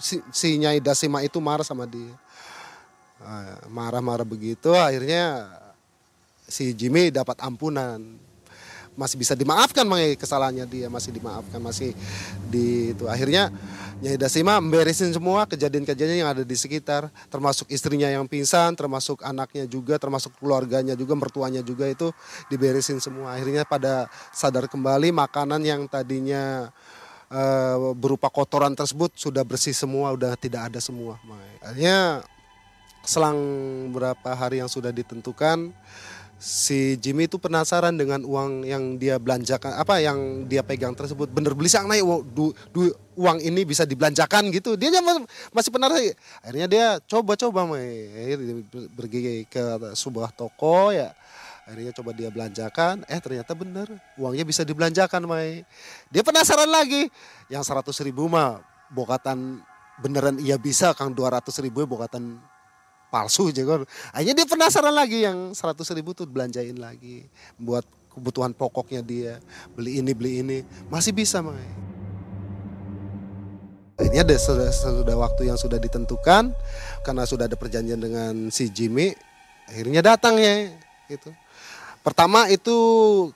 si, 0.00 0.18
si 0.32 0.58
Nyai 0.58 0.80
Dasima 0.82 1.22
itu 1.22 1.38
marah 1.38 1.64
sama 1.64 1.86
dia. 1.86 2.12
Ah, 3.20 3.60
marah-marah 3.68 4.24
begitu 4.24 4.72
akhirnya 4.72 5.44
si 6.48 6.72
Jimmy 6.74 7.12
dapat 7.12 7.38
ampunan. 7.44 8.00
Masih 8.98 9.16
bisa 9.16 9.38
dimaafkan 9.38 9.86
mengenai 9.86 10.18
kesalahannya 10.18 10.66
dia, 10.66 10.90
masih 10.90 11.14
dimaafkan, 11.14 11.62
masih 11.62 11.94
di 12.50 12.90
itu. 12.92 13.06
Akhirnya 13.06 13.48
Nyai 14.00 14.18
Dasima 14.18 14.58
memberesin 14.58 15.12
semua 15.14 15.44
kejadian-kejadian 15.44 16.24
yang 16.26 16.30
ada 16.32 16.44
di 16.44 16.56
sekitar, 16.58 17.12
termasuk 17.28 17.68
istrinya 17.68 18.08
yang 18.10 18.24
pingsan, 18.24 18.72
termasuk 18.72 19.20
anaknya 19.20 19.64
juga, 19.68 20.00
termasuk 20.00 20.32
keluarganya 20.40 20.98
juga, 20.98 21.12
mertuanya 21.12 21.60
juga 21.60 21.84
itu 21.86 22.08
diberesin 22.48 22.96
semua. 22.96 23.36
Akhirnya 23.36 23.68
pada 23.68 24.08
sadar 24.34 24.66
kembali 24.66 25.12
makanan 25.12 25.60
yang 25.64 25.84
tadinya 25.84 26.68
uh, 27.30 27.94
berupa 27.96 28.28
kotoran 28.28 28.74
tersebut 28.74 29.14
sudah 29.16 29.46
bersih 29.46 29.72
semua, 29.72 30.12
sudah 30.12 30.34
tidak 30.36 30.70
ada 30.70 30.80
semua. 30.82 31.16
Makanya 31.24 32.26
selang 33.06 33.38
berapa 33.94 34.30
hari 34.36 34.60
yang 34.60 34.68
sudah 34.68 34.92
ditentukan, 34.92 35.72
si 36.36 37.00
Jimmy 37.00 37.30
itu 37.30 37.40
penasaran 37.40 37.96
dengan 37.96 38.20
uang 38.26 38.68
yang 38.68 39.00
dia 39.00 39.16
belanjakan, 39.16 39.72
apa 39.78 40.04
yang 40.04 40.44
dia 40.50 40.60
pegang 40.60 40.92
tersebut. 40.92 41.32
Bener 41.32 41.56
beli 41.56 41.72
sang 41.72 41.88
naik 41.88 42.04
du, 42.34 42.52
du, 42.74 42.92
uang 43.16 43.40
ini 43.40 43.64
bisa 43.64 43.88
dibelanjakan 43.88 44.52
gitu. 44.52 44.76
Dia 44.76 44.92
masih 45.54 45.70
penasaran. 45.72 46.12
Akhirnya 46.44 46.66
dia 46.68 46.86
coba-coba, 47.08 47.64
pergi 48.98 49.48
ke 49.48 49.62
sebuah 49.96 50.34
toko 50.36 50.92
ya 50.92 51.16
akhirnya 51.66 51.92
coba 51.96 52.10
dia 52.16 52.28
belanjakan. 52.32 53.04
Eh 53.08 53.20
ternyata 53.20 53.52
bener. 53.56 53.88
Uangnya 54.16 54.44
bisa 54.44 54.62
dibelanjakan 54.62 55.24
Mai. 55.26 55.64
Dia 56.08 56.22
penasaran 56.24 56.68
lagi. 56.68 57.08
Yang 57.52 57.62
seratus 57.68 57.98
ribu 58.00 58.28
mah 58.28 58.62
bokatan 58.90 59.60
beneran 60.00 60.40
iya 60.40 60.56
bisa 60.56 60.96
kang. 60.96 61.12
dua 61.12 61.40
ratus 61.40 61.60
ribu 61.60 61.84
bokatan 61.84 62.40
palsu 63.10 63.50
jago 63.50 63.82
akhirnya 64.14 64.38
dia 64.38 64.46
penasaran 64.46 64.94
lagi 64.94 65.26
yang 65.26 65.50
seratus 65.50 65.90
ribu 65.90 66.14
tuh 66.14 66.30
belanjain 66.30 66.78
lagi 66.78 67.26
buat 67.58 67.82
kebutuhan 68.14 68.54
pokoknya 68.54 69.02
dia. 69.02 69.34
Beli 69.74 70.00
ini 70.00 70.12
beli 70.14 70.32
ini. 70.42 70.58
Masih 70.88 71.12
bisa 71.12 71.44
Mai. 71.44 71.90
Ini 74.00 74.24
ada 74.24 74.32
sudah, 74.40 74.72
sudah 74.72 75.12
waktu 75.12 75.52
yang 75.52 75.60
sudah 75.60 75.76
ditentukan 75.76 76.56
karena 77.04 77.22
sudah 77.28 77.44
ada 77.44 77.52
perjanjian 77.52 78.00
dengan 78.00 78.48
si 78.48 78.72
Jimmy 78.72 79.12
akhirnya 79.70 80.02
datang 80.02 80.34
ya 80.40 80.72
itu 81.06 81.30
Pertama 82.00 82.48
itu 82.48 82.76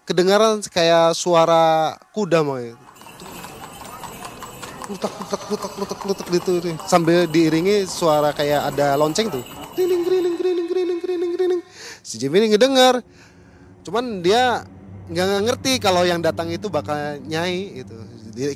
kedengaran 0.09 0.65
kayak 0.65 1.13
suara 1.13 1.97
kuda 2.17 2.41
mau 2.41 2.57
Klutak 4.85 5.13
klutak 5.17 5.41
klutak 5.49 5.71
klutak 5.73 5.99
klutak 6.01 6.27
gitu 6.29 6.53
sambil 6.85 7.25
diiringi 7.25 7.89
suara 7.89 8.37
kayak 8.37 8.73
ada 8.73 8.97
lonceng 9.01 9.33
tuh. 9.33 9.41
Griling 9.73 10.05
griling 10.05 10.37
griling 10.37 10.69
griling 10.69 11.01
griling 11.01 11.33
griling. 11.33 11.61
Si 12.05 12.21
Jimmy 12.21 12.45
ini 12.45 12.53
ngedengar. 12.53 13.01
Cuman 13.81 14.21
dia 14.21 14.65
nggak 15.09 15.45
ngerti 15.45 15.73
kalau 15.81 16.05
yang 16.05 16.21
datang 16.21 16.53
itu 16.53 16.69
bakal 16.69 16.97
nyai 17.25 17.81
itu. 17.81 17.97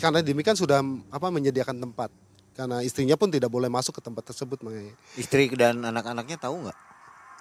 Karena 0.01 0.21
demikian 0.21 0.57
sudah 0.57 0.85
apa 1.09 1.33
menyediakan 1.33 1.81
tempat. 1.81 2.13
Karena 2.53 2.85
istrinya 2.85 3.17
pun 3.17 3.33
tidak 3.33 3.49
boleh 3.49 3.73
masuk 3.73 3.97
ke 3.97 4.03
tempat 4.05 4.29
tersebut 4.29 4.61
makanya. 4.61 4.93
Istri 5.17 5.57
dan 5.57 5.81
anak-anaknya 5.81 6.37
tahu 6.37 6.69
nggak? 6.69 6.79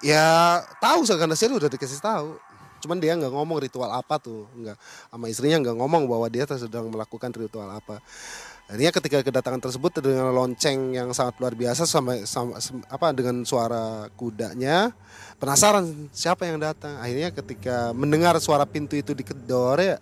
Ya 0.06 0.62
tahu 0.78 1.02
karena 1.10 1.34
saya 1.34 1.58
udah 1.58 1.68
dikasih 1.68 2.00
tahu. 2.00 2.38
Cuman 2.84 2.98
dia 3.02 3.18
nggak 3.18 3.34
ngomong 3.34 3.58
ritual 3.62 3.90
apa 3.90 4.22
tuh, 4.22 4.46
nggak 4.54 4.78
sama 5.10 5.26
istrinya 5.28 5.58
nggak 5.64 5.78
ngomong 5.78 6.06
bahwa 6.06 6.28
dia 6.30 6.46
sedang 6.46 6.94
melakukan 6.94 7.34
ritual 7.34 7.70
apa. 7.70 8.02
Akhirnya 8.68 8.92
ketika 8.92 9.24
kedatangan 9.24 9.64
tersebut 9.64 10.04
dengan 10.04 10.28
lonceng 10.36 10.92
yang 10.92 11.16
sangat 11.16 11.40
luar 11.40 11.56
biasa 11.56 11.88
sama, 11.88 12.20
sama 12.28 12.60
apa 12.92 13.16
dengan 13.16 13.48
suara 13.48 14.12
kudanya, 14.20 14.92
penasaran 15.40 16.12
siapa 16.12 16.44
yang 16.44 16.60
datang. 16.60 17.00
Akhirnya 17.00 17.32
ketika 17.32 17.96
mendengar 17.96 18.36
suara 18.44 18.68
pintu 18.68 19.00
itu 19.00 19.16
dikedor 19.16 19.80
ya, 19.80 19.96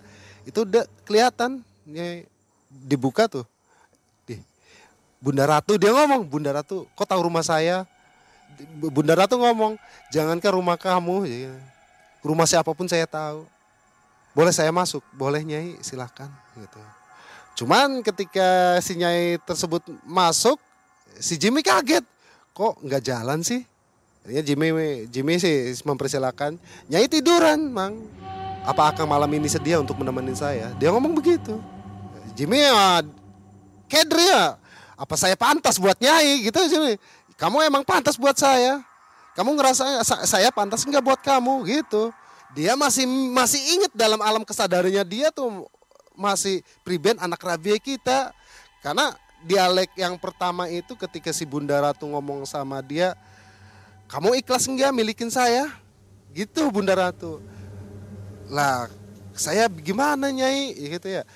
itu 0.49 0.65
udah 0.65 0.81
kelihatan 1.05 1.61
ya, 1.85 2.25
dibuka 2.73 3.29
tuh. 3.29 3.45
Di 4.25 4.41
Bunda 5.21 5.45
Ratu 5.45 5.77
dia 5.77 5.93
ngomong, 5.93 6.25
Bunda 6.25 6.49
Ratu, 6.49 6.89
kok 6.97 7.05
tahu 7.05 7.21
rumah 7.21 7.45
saya? 7.45 7.85
Bunda 8.81 9.13
Ratu 9.13 9.37
ngomong, 9.37 9.77
jangankan 10.09 10.57
rumah 10.57 10.73
kamu, 10.73 11.29
ya, 11.29 11.53
rumah 12.25 12.49
siapa 12.49 12.73
pun 12.73 12.89
saya 12.89 13.05
tahu. 13.05 13.45
Boleh 14.35 14.51
saya 14.51 14.73
masuk, 14.73 14.99
boleh 15.15 15.45
Nyai, 15.45 15.79
silahkan. 15.79 16.27
Gitu. 16.57 16.81
Cuman 17.63 18.03
ketika 18.03 18.81
si 18.83 18.99
Nyai 18.99 19.39
tersebut 19.45 19.85
masuk, 20.03 20.59
si 21.21 21.39
Jimmy 21.39 21.63
kaget. 21.63 22.03
Kok 22.51 22.83
nggak 22.83 23.03
jalan 23.05 23.39
sih? 23.45 23.63
Akhirnya 24.25 24.43
Jimmy, 24.43 24.67
Jimmy 25.07 25.39
sih 25.39 25.71
mempersilahkan. 25.85 26.57
Nyai 26.89 27.07
tiduran, 27.07 27.71
Mang. 27.71 27.95
Apa 28.65 28.91
akan 28.91 29.05
malam 29.05 29.29
ini 29.29 29.45
sedia 29.45 29.77
untuk 29.77 30.01
menemani 30.01 30.33
saya? 30.33 30.73
Dia 30.81 30.89
ngomong 30.89 31.13
begitu. 31.13 31.61
Jimmy 32.35 32.65
ya, 32.65 33.05
Kedri 33.85 34.25
ya, 34.25 34.57
apa 34.97 35.15
saya 35.15 35.37
pantas 35.37 35.77
buat 35.77 35.95
Nyai 36.01 36.43
gitu 36.49 36.59
Jimmy. 36.67 36.97
Kamu 37.37 37.61
emang 37.63 37.83
pantas 37.85 38.17
buat 38.17 38.35
saya. 38.35 38.81
Kamu 39.35 39.51
ngerasa 39.59 40.01
saya 40.23 40.47
pantas 40.49 40.87
nggak 40.87 41.03
buat 41.03 41.19
kamu 41.19 41.67
gitu. 41.67 42.09
Dia 42.55 42.79
masih 42.79 43.03
masih 43.35 43.59
inget 43.75 43.91
dalam 43.91 44.23
alam 44.23 44.47
kesadarannya 44.47 45.03
dia 45.03 45.27
tuh 45.27 45.67
masih 46.15 46.63
priben 46.87 47.19
anak 47.19 47.43
rabia 47.43 47.75
kita. 47.75 48.31
Karena 48.79 49.11
dialek 49.43 49.91
yang 49.99 50.15
pertama 50.15 50.71
itu 50.71 50.95
ketika 50.95 51.35
si 51.35 51.43
Bunda 51.43 51.75
Ratu 51.75 52.07
ngomong 52.07 52.47
sama 52.47 52.79
dia, 52.79 53.11
kamu 54.07 54.39
ikhlas 54.39 54.71
enggak 54.71 54.95
milikin 54.95 55.27
saya? 55.27 55.67
Gitu 56.31 56.71
Bunda 56.71 56.95
Ratu. 56.95 57.43
Lah, 58.47 58.87
saya 59.35 59.67
gimana 59.67 60.31
Nyai? 60.31 60.71
Gitu 60.95 61.11
ya. 61.11 61.27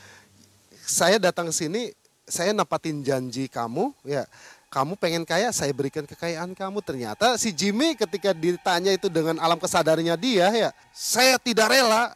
Saya 0.88 1.20
datang 1.20 1.52
ke 1.52 1.54
sini, 1.54 1.92
saya 2.26 2.56
nepatin 2.56 3.04
janji 3.04 3.52
kamu, 3.52 3.94
ya. 4.06 4.26
Kamu 4.70 4.94
pengen 5.02 5.26
kaya, 5.26 5.50
saya 5.50 5.74
berikan 5.74 6.06
kekayaan 6.06 6.54
kamu. 6.54 6.86
Ternyata 6.86 7.42
si 7.42 7.50
Jimmy 7.50 7.98
ketika 7.98 8.38
ditanya 8.38 8.94
itu 8.94 9.10
dengan 9.10 9.42
alam 9.42 9.58
kesadarannya 9.58 10.14
dia, 10.14 10.46
ya, 10.54 10.70
saya 10.94 11.42
tidak 11.42 11.74
rela 11.74 12.14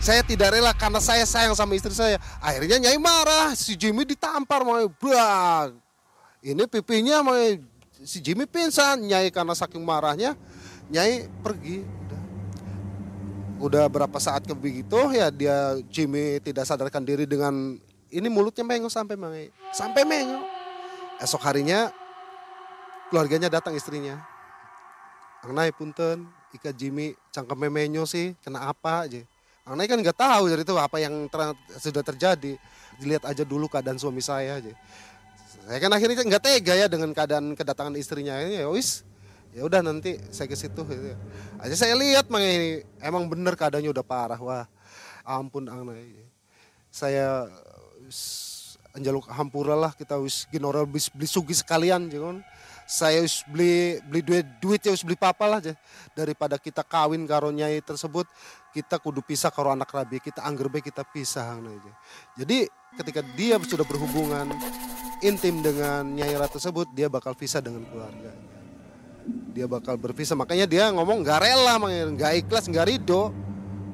Saya 0.00 0.24
tidak 0.24 0.56
rela 0.56 0.72
karena 0.72 0.96
saya 0.96 1.28
sayang 1.28 1.52
sama 1.52 1.76
istri 1.76 1.92
saya. 1.92 2.16
Akhirnya 2.40 2.80
Nyai 2.80 2.96
marah, 2.96 3.52
si 3.52 3.76
Jimmy 3.76 4.08
ditampar 4.08 4.64
mau 4.64 4.78
bang. 4.88 5.76
Ini 6.40 6.64
pipinya 6.70 7.20
mau 7.20 7.36
si 8.00 8.22
Jimmy 8.22 8.46
pingsan, 8.48 9.04
Nyai 9.04 9.28
karena 9.28 9.52
saking 9.52 9.84
marahnya, 9.84 10.38
Nyai 10.88 11.28
pergi. 11.44 11.84
Udah, 11.84 12.22
udah 13.60 13.84
berapa 13.92 14.16
saat 14.22 14.48
ke 14.48 14.56
begitu 14.56 14.96
ya 15.12 15.28
dia 15.28 15.76
Jimmy 15.92 16.40
tidak 16.40 16.64
sadarkan 16.64 17.04
diri 17.04 17.28
dengan 17.28 17.76
ini 18.10 18.28
mulutnya 18.28 18.66
mengo 18.66 18.90
sampai 18.90 19.16
mengo, 19.16 19.50
sampai 19.74 20.02
mengo. 20.06 20.42
Esok 21.22 21.42
harinya 21.46 21.90
keluarganya 23.08 23.48
datang 23.50 23.74
istrinya. 23.74 24.18
Angnai 25.40 25.72
punten, 25.72 26.28
Ika 26.52 26.74
Jimmy 26.74 27.16
cangkem 27.32 27.56
menyo 27.70 28.04
sih, 28.04 28.36
kena 28.44 28.68
apa 28.68 29.08
aja 29.08 29.24
karena 29.70 29.86
kan 29.86 29.98
nggak 30.02 30.18
tahu 30.18 30.44
dari 30.50 30.62
itu 30.66 30.74
apa 30.74 30.96
yang 30.98 31.30
ter 31.30 31.54
sudah 31.78 32.02
terjadi. 32.02 32.58
Dilihat 32.98 33.22
aja 33.22 33.46
dulu 33.46 33.70
keadaan 33.70 34.02
suami 34.02 34.18
saya 34.18 34.58
aja. 34.58 34.74
Saya 35.62 35.78
kan 35.78 35.94
akhirnya 35.94 36.26
nggak 36.26 36.42
tega 36.42 36.74
ya 36.74 36.86
dengan 36.90 37.14
keadaan 37.14 37.54
kedatangan 37.54 37.94
istrinya 37.94 38.34
ini 38.42 38.58
ya 38.58 38.66
wis 38.66 39.06
ya 39.54 39.62
udah 39.62 39.78
nanti 39.82 40.18
saya 40.30 40.50
ke 40.50 40.58
situ 40.58 40.82
gitu. 40.86 41.14
aja 41.58 41.74
saya 41.74 41.94
lihat 41.98 42.30
mang 42.30 42.42
ini 42.42 42.86
emang 43.02 43.26
bener 43.26 43.58
keadaannya 43.58 43.90
udah 43.90 44.06
parah 44.06 44.38
wah 44.38 44.66
ampun 45.26 45.66
angna 45.66 45.94
saya 46.86 47.50
anjaluk 48.90 49.26
hampura 49.30 49.78
lah 49.78 49.92
kita 49.94 50.18
wis 50.18 50.50
ginora 50.50 50.82
bis 50.82 51.06
beli 51.10 51.26
sugi 51.30 51.54
sekalian 51.54 52.10
jangan 52.10 52.42
saya 52.90 53.22
us 53.22 53.46
beli 53.46 54.02
beli 54.02 54.20
duit 54.26 54.46
duit 54.58 54.80
ya 54.82 54.90
us 54.90 55.06
beli 55.06 55.14
papa 55.14 55.46
lah 55.46 55.62
aja 55.62 55.78
daripada 56.18 56.58
kita 56.58 56.82
kawin 56.82 57.22
karo 57.22 57.54
nyai 57.54 57.78
tersebut 57.78 58.26
kita 58.74 58.98
kudu 58.98 59.22
pisah 59.22 59.54
karo 59.54 59.70
anak 59.70 59.90
rabi 59.94 60.18
kita 60.18 60.42
angger 60.42 60.66
kita 60.82 61.06
pisah 61.06 61.54
aja. 61.58 61.92
Jadi 62.34 62.66
ketika 62.98 63.22
dia 63.38 63.62
sudah 63.62 63.86
berhubungan 63.86 64.50
intim 65.22 65.62
dengan 65.62 66.02
nyai 66.02 66.34
ratu 66.34 66.58
tersebut 66.58 66.90
dia 66.90 67.06
bakal 67.06 67.38
pisah 67.38 67.62
dengan 67.62 67.86
keluarga 67.86 68.34
dia 69.54 69.70
bakal 69.70 69.94
berpisah 69.94 70.34
makanya 70.34 70.66
dia 70.66 70.90
ngomong 70.90 71.22
nggak 71.22 71.38
rela 71.46 71.78
nggak 72.10 72.32
ikhlas 72.46 72.66
nggak 72.66 72.86
ridho. 72.90 73.30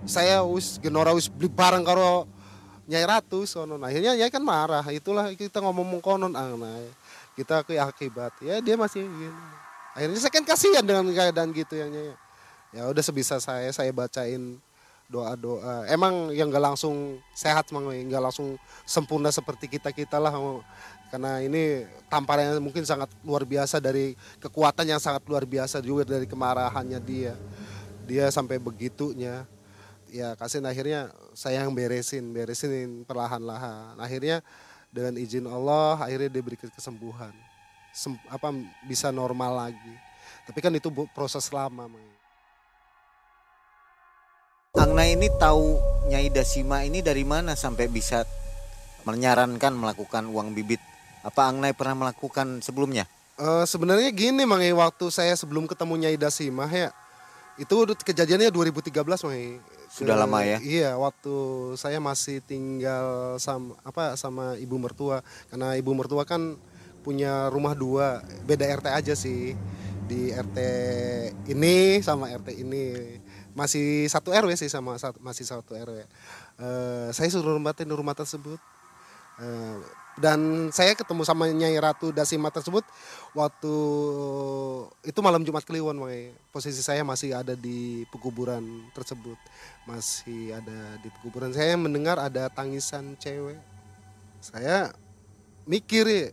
Saya 0.07 0.40
us 0.47 0.79
genora 0.79 1.12
us 1.12 1.27
beli 1.29 1.51
barang 1.51 1.83
karo 1.83 2.31
nyai 2.87 3.05
ratu 3.07 3.42
sono. 3.44 3.79
Akhirnya 3.83 4.14
nyai 4.14 4.31
kan 4.31 4.42
marah. 4.42 4.87
Itulah 4.90 5.31
kita 5.35 5.62
ngomong 5.62 6.01
konon 6.03 6.35
angna 6.35 6.70
kita 7.37 7.62
ke 7.66 7.77
akibat. 7.77 8.33
Ya 8.40 8.59
dia 8.64 8.75
masih 8.75 9.05
gini. 9.05 9.40
akhirnya 9.96 10.20
saya 10.20 10.29
kan 10.29 10.44
kasihan 10.44 10.85
dengan 10.85 11.09
keadaan 11.09 11.57
gitu 11.57 11.72
yang 11.72 11.88
ya 11.88 12.12
ya 12.77 12.83
udah 12.85 13.01
sebisa 13.01 13.40
saya 13.40 13.72
saya 13.72 13.88
bacain 13.96 14.61
doa 15.09 15.33
doa 15.40 15.88
emang 15.88 16.29
yang 16.37 16.53
gak 16.53 16.61
langsung 16.61 17.16
sehat 17.33 17.72
mang 17.72 17.88
nggak 17.88 18.20
langsung 18.20 18.61
sempurna 18.85 19.33
seperti 19.33 19.72
kita 19.72 19.96
kita 19.96 20.20
lah 20.20 20.37
karena 21.07 21.38
ini 21.38 21.87
tamparannya 22.11 22.59
mungkin 22.59 22.83
sangat 22.83 23.09
luar 23.22 23.46
biasa 23.46 23.79
dari 23.79 24.18
kekuatan 24.42 24.90
yang 24.90 24.99
sangat 24.99 25.22
luar 25.31 25.46
biasa 25.46 25.79
juga 25.79 26.03
dari 26.03 26.27
kemarahannya 26.27 26.99
dia. 26.99 27.38
Dia 28.07 28.31
sampai 28.31 28.59
begitunya 28.59 29.46
ya 30.11 30.38
kasih 30.38 30.62
akhirnya 30.62 31.11
saya 31.35 31.64
yang 31.64 31.75
beresin 31.75 32.31
beresin 32.31 33.03
perlahan-lahan. 33.07 33.99
Akhirnya 33.99 34.40
dengan 34.90 35.19
izin 35.19 35.47
Allah 35.47 36.01
akhirnya 36.01 36.31
dia 36.33 36.42
berikan 36.42 36.71
kesembuhan. 36.71 37.33
Sem, 37.97 38.12
apa 38.29 38.53
bisa 38.85 39.09
normal 39.09 39.69
lagi. 39.69 39.95
Tapi 40.47 40.59
kan 40.62 40.73
itu 40.77 40.92
proses 41.11 41.51
lama 41.51 41.90
Angna 44.77 45.09
ini 45.09 45.33
tahu 45.40 45.81
Nyai 46.12 46.29
Dasima 46.29 46.85
ini 46.85 47.01
dari 47.01 47.25
mana 47.25 47.57
sampai 47.57 47.88
bisa 47.88 48.29
menyarankan 49.09 49.73
melakukan 49.73 50.29
uang 50.29 50.53
bibit? 50.53 50.79
Apa 51.25 51.49
Angna 51.49 51.73
pernah 51.73 52.07
melakukan 52.07 52.61
sebelumnya? 52.61 53.09
Uh, 53.40 53.64
sebenarnya 53.64 54.12
gini 54.12 54.45
Mangi 54.45 54.71
waktu 54.77 55.09
saya 55.09 55.33
sebelum 55.33 55.64
ketemu 55.64 55.95
Nyai 56.05 56.16
Dasima 56.21 56.69
ya 56.69 56.92
itu 57.57 57.73
kejadiannya 58.05 58.53
2013 58.53 58.92
Mangi 59.01 59.61
sudah 59.97 60.13
ke, 60.13 60.23
lama 60.29 60.39
ya? 60.45 60.59
Iya, 60.61 60.91
waktu 61.01 61.35
saya 61.81 61.97
masih 62.05 62.45
tinggal 62.45 63.41
sama 63.41 63.81
apa 63.81 64.13
sama 64.21 64.61
ibu 64.61 64.77
mertua 64.77 65.25
karena 65.49 65.73
ibu 65.81 65.97
mertua 65.97 66.29
kan 66.29 66.61
punya 67.01 67.49
rumah 67.49 67.73
dua, 67.73 68.21
beda 68.45 68.69
RT 68.77 68.87
aja 68.93 69.15
sih. 69.17 69.57
Di 70.07 70.31
RT 70.31 70.59
ini 71.49 72.05
sama 72.05 72.29
RT 72.29 72.61
ini 72.61 73.17
masih 73.57 74.05
satu 74.13 74.37
RW 74.37 74.53
sih 74.55 74.69
sama 74.69 75.01
masih 75.25 75.49
satu 75.49 75.73
RW. 75.73 75.97
Uh, 75.97 76.05
eh, 76.61 77.09
saya 77.17 77.33
suruh 77.33 77.57
nempatin 77.57 77.89
rumah 77.89 78.13
tersebut. 78.13 78.61
Uh, 79.41 79.81
dan 80.17 80.73
saya 80.73 80.97
ketemu 80.97 81.29
sama 81.29 81.45
Nyai 81.53 81.77
Ratu 81.77 82.09
Dasima 82.09 82.49
tersebut 82.49 82.81
waktu 83.37 83.77
itu 85.05 85.18
malam 85.20 85.44
Jumat 85.44 85.68
Kliwon 85.68 86.01
May. 86.01 86.33
posisi 86.49 86.81
saya 86.81 87.05
masih 87.05 87.37
ada 87.37 87.53
di 87.53 88.09
pekuburan 88.09 88.64
tersebut. 88.96 89.37
Masih 89.85 90.57
ada 90.57 90.96
di 91.05 91.12
pekuburan. 91.12 91.53
Saya 91.53 91.77
mendengar 91.77 92.16
ada 92.16 92.49
tangisan 92.49 93.12
cewek. 93.20 93.61
Saya 94.40 94.96
mikir 95.68 96.09
ya 96.09 96.25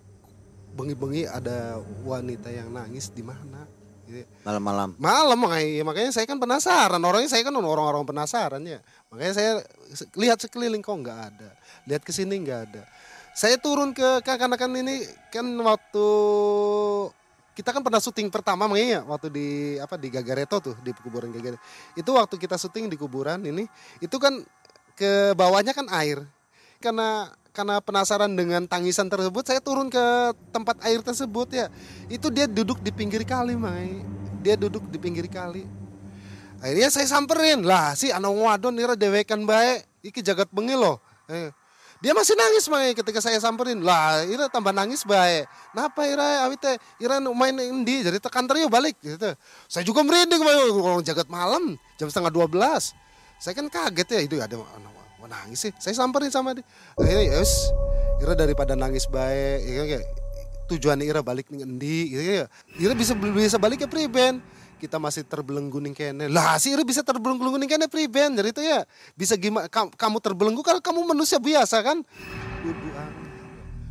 bengi-bengi 0.74 1.28
ada 1.28 1.84
wanita 2.08 2.48
yang 2.48 2.72
nangis 2.72 3.12
di 3.12 3.22
mana? 3.22 3.68
Malam-malam. 4.48 4.96
Malam 4.96 5.38
makanya 5.44 5.84
makanya 5.84 6.12
saya 6.16 6.24
kan 6.24 6.40
penasaran. 6.40 7.04
Orangnya 7.04 7.28
saya 7.28 7.44
kan 7.44 7.56
orang-orang 7.56 8.08
penasaran 8.08 8.64
ya. 8.64 8.80
Makanya 9.12 9.34
saya 9.36 9.52
lihat 10.16 10.40
sekeliling 10.40 10.80
kok 10.80 10.96
nggak 10.96 11.20
ada? 11.36 11.52
Lihat 11.84 12.02
ke 12.08 12.16
sini 12.16 12.40
nggak 12.40 12.62
ada 12.72 12.84
saya 13.34 13.58
turun 13.58 13.92
ke 13.98 14.22
kekanakan 14.22 14.86
ini 14.86 15.10
kan 15.34 15.46
waktu 15.66 16.08
kita 17.54 17.70
kan 17.70 17.86
pernah 17.86 18.02
syuting 18.02 18.34
pertama 18.34 18.66
makanya 18.66 19.06
waktu 19.06 19.30
di 19.30 19.48
apa 19.78 19.94
di 19.98 20.10
Gagareto 20.10 20.58
tuh 20.62 20.76
di 20.82 20.90
kuburan 20.94 21.30
Gagareto. 21.30 21.62
Itu 21.94 22.18
waktu 22.18 22.38
kita 22.38 22.58
syuting 22.58 22.90
di 22.90 22.98
kuburan 22.98 23.46
ini 23.46 23.70
itu 24.02 24.18
kan 24.18 24.42
ke 24.98 25.38
bawahnya 25.38 25.74
kan 25.74 25.86
air. 25.94 26.26
Karena 26.82 27.30
karena 27.54 27.78
penasaran 27.82 28.34
dengan 28.34 28.66
tangisan 28.66 29.06
tersebut 29.06 29.46
saya 29.46 29.62
turun 29.62 29.90
ke 29.90 30.34
tempat 30.50 30.82
air 30.82 31.06
tersebut 31.06 31.54
ya. 31.54 31.70
Itu 32.10 32.34
dia 32.34 32.50
duduk 32.50 32.82
di 32.82 32.90
pinggir 32.90 33.22
kali, 33.22 33.54
Mai. 33.54 34.02
Dia 34.42 34.58
duduk 34.58 34.90
di 34.90 34.98
pinggir 34.98 35.30
kali. 35.30 35.66
Akhirnya 36.58 36.90
saya 36.90 37.06
samperin 37.06 37.62
lah 37.62 37.94
si 37.94 38.10
anak 38.10 38.34
wadon 38.34 38.74
nira 38.74 38.98
dewekan 38.98 39.46
baik 39.46 39.86
iki 40.02 40.26
jagat 40.26 40.50
bengi 40.50 40.74
loh. 40.74 40.98
Eh, 41.30 41.54
dia 42.04 42.12
masih 42.12 42.36
nangis 42.36 42.68
mai 42.68 42.92
ketika 42.92 43.24
saya 43.24 43.40
samperin. 43.40 43.80
Lah, 43.80 44.28
Ira 44.28 44.52
tambah 44.52 44.76
nangis 44.76 45.08
baik. 45.08 45.48
Napa 45.72 46.04
Ira 46.04 46.44
awite 46.44 46.76
Ira 47.00 47.24
main 47.24 47.56
indi 47.56 48.04
jadi 48.04 48.20
tekan 48.20 48.44
teriu 48.44 48.68
balik 48.68 49.00
gitu. 49.00 49.32
Saya 49.72 49.88
juga 49.88 50.04
merinding 50.04 50.44
orang 50.44 51.00
jagat 51.00 51.32
malam 51.32 51.80
jam 51.96 52.12
setengah 52.12 52.28
dua 52.28 52.52
belas. 52.52 52.92
Saya 53.40 53.56
kan 53.56 53.72
kaget 53.72 54.08
ya 54.12 54.20
itu 54.20 54.36
ada 54.44 54.60
mau 54.60 55.32
nangis 55.32 55.64
sih. 55.64 55.72
Saya 55.80 55.96
samperin 55.96 56.28
sama 56.28 56.52
dia. 56.52 56.68
Akhirnya 57.00 57.40
yes, 57.40 57.72
Ira 58.20 58.36
daripada 58.36 58.76
nangis 58.76 59.08
baik, 59.08 59.64
ya 59.64 60.04
tujuan 60.68 61.00
Ira 61.00 61.24
balik 61.24 61.48
nih 61.56 61.64
endi 61.64 62.00
gitu 62.12 62.24
ya. 62.44 62.46
Ira 62.84 62.92
bisa 63.00 63.16
bisa 63.16 63.56
balik 63.56 63.84
ke 63.84 63.88
priben. 63.88 64.44
Kita 64.84 65.00
masih 65.00 65.24
terbelenggu 65.24 65.80
nih 65.80 65.96
kene. 65.96 66.28
Lah 66.28 66.60
sih 66.60 66.76
Ira 66.76 66.84
bisa 66.84 67.08
terbelenggu 67.08 67.56
nih 67.56 67.72
kene 67.72 67.88
priben. 67.88 68.36
Jadi 68.36 68.52
itu 68.52 68.62
ya 68.68 68.84
bisa 69.16 69.40
gimana 69.40 69.72
kamu 69.72 70.20
terbelenggu 70.20 70.60
kan 70.60 70.84
kamu 70.84 71.08
manusia 71.08 71.40
biasa 71.40 71.80
kan. 71.80 72.04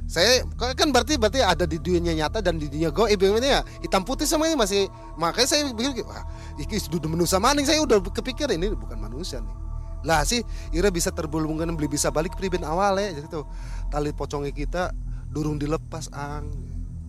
Saya 0.05 0.45
kan 0.77 0.93
berarti 0.93 1.17
berarti 1.17 1.41
ada 1.41 1.65
di 1.65 1.81
dunia 1.81 2.13
nyata 2.13 2.45
dan 2.45 2.61
di 2.61 2.69
dunia 2.69 2.93
goib 2.93 3.17
ini 3.17 3.49
ya 3.49 3.65
hitam 3.81 4.05
putih 4.05 4.29
sama 4.29 4.45
ini 4.45 4.61
masih 4.61 4.85
makanya 5.17 5.49
saya 5.49 5.73
pikir 5.73 6.05
wah 6.05 6.29
ini 6.61 6.77
sudah 6.77 7.09
manusia 7.09 7.41
maning 7.41 7.65
saya 7.65 7.81
udah 7.81 7.97
kepikir 8.13 8.45
ini 8.53 8.77
bukan 8.77 9.01
manusia 9.01 9.41
nih 9.41 9.57
lah 10.05 10.21
sih 10.29 10.45
Ira 10.77 10.93
bisa 10.93 11.09
terbelenggu 11.09 11.65
beli 11.73 11.89
bisa 11.89 12.13
balik 12.13 12.37
priben 12.37 12.61
awal 12.61 13.01
ya 13.01 13.09
jadi 13.17 13.25
tuh 13.25 13.49
tali 13.89 14.13
pocongnya 14.13 14.53
kita 14.53 14.93
durung 15.33 15.57
dilepas 15.57 16.13
ang 16.13 16.45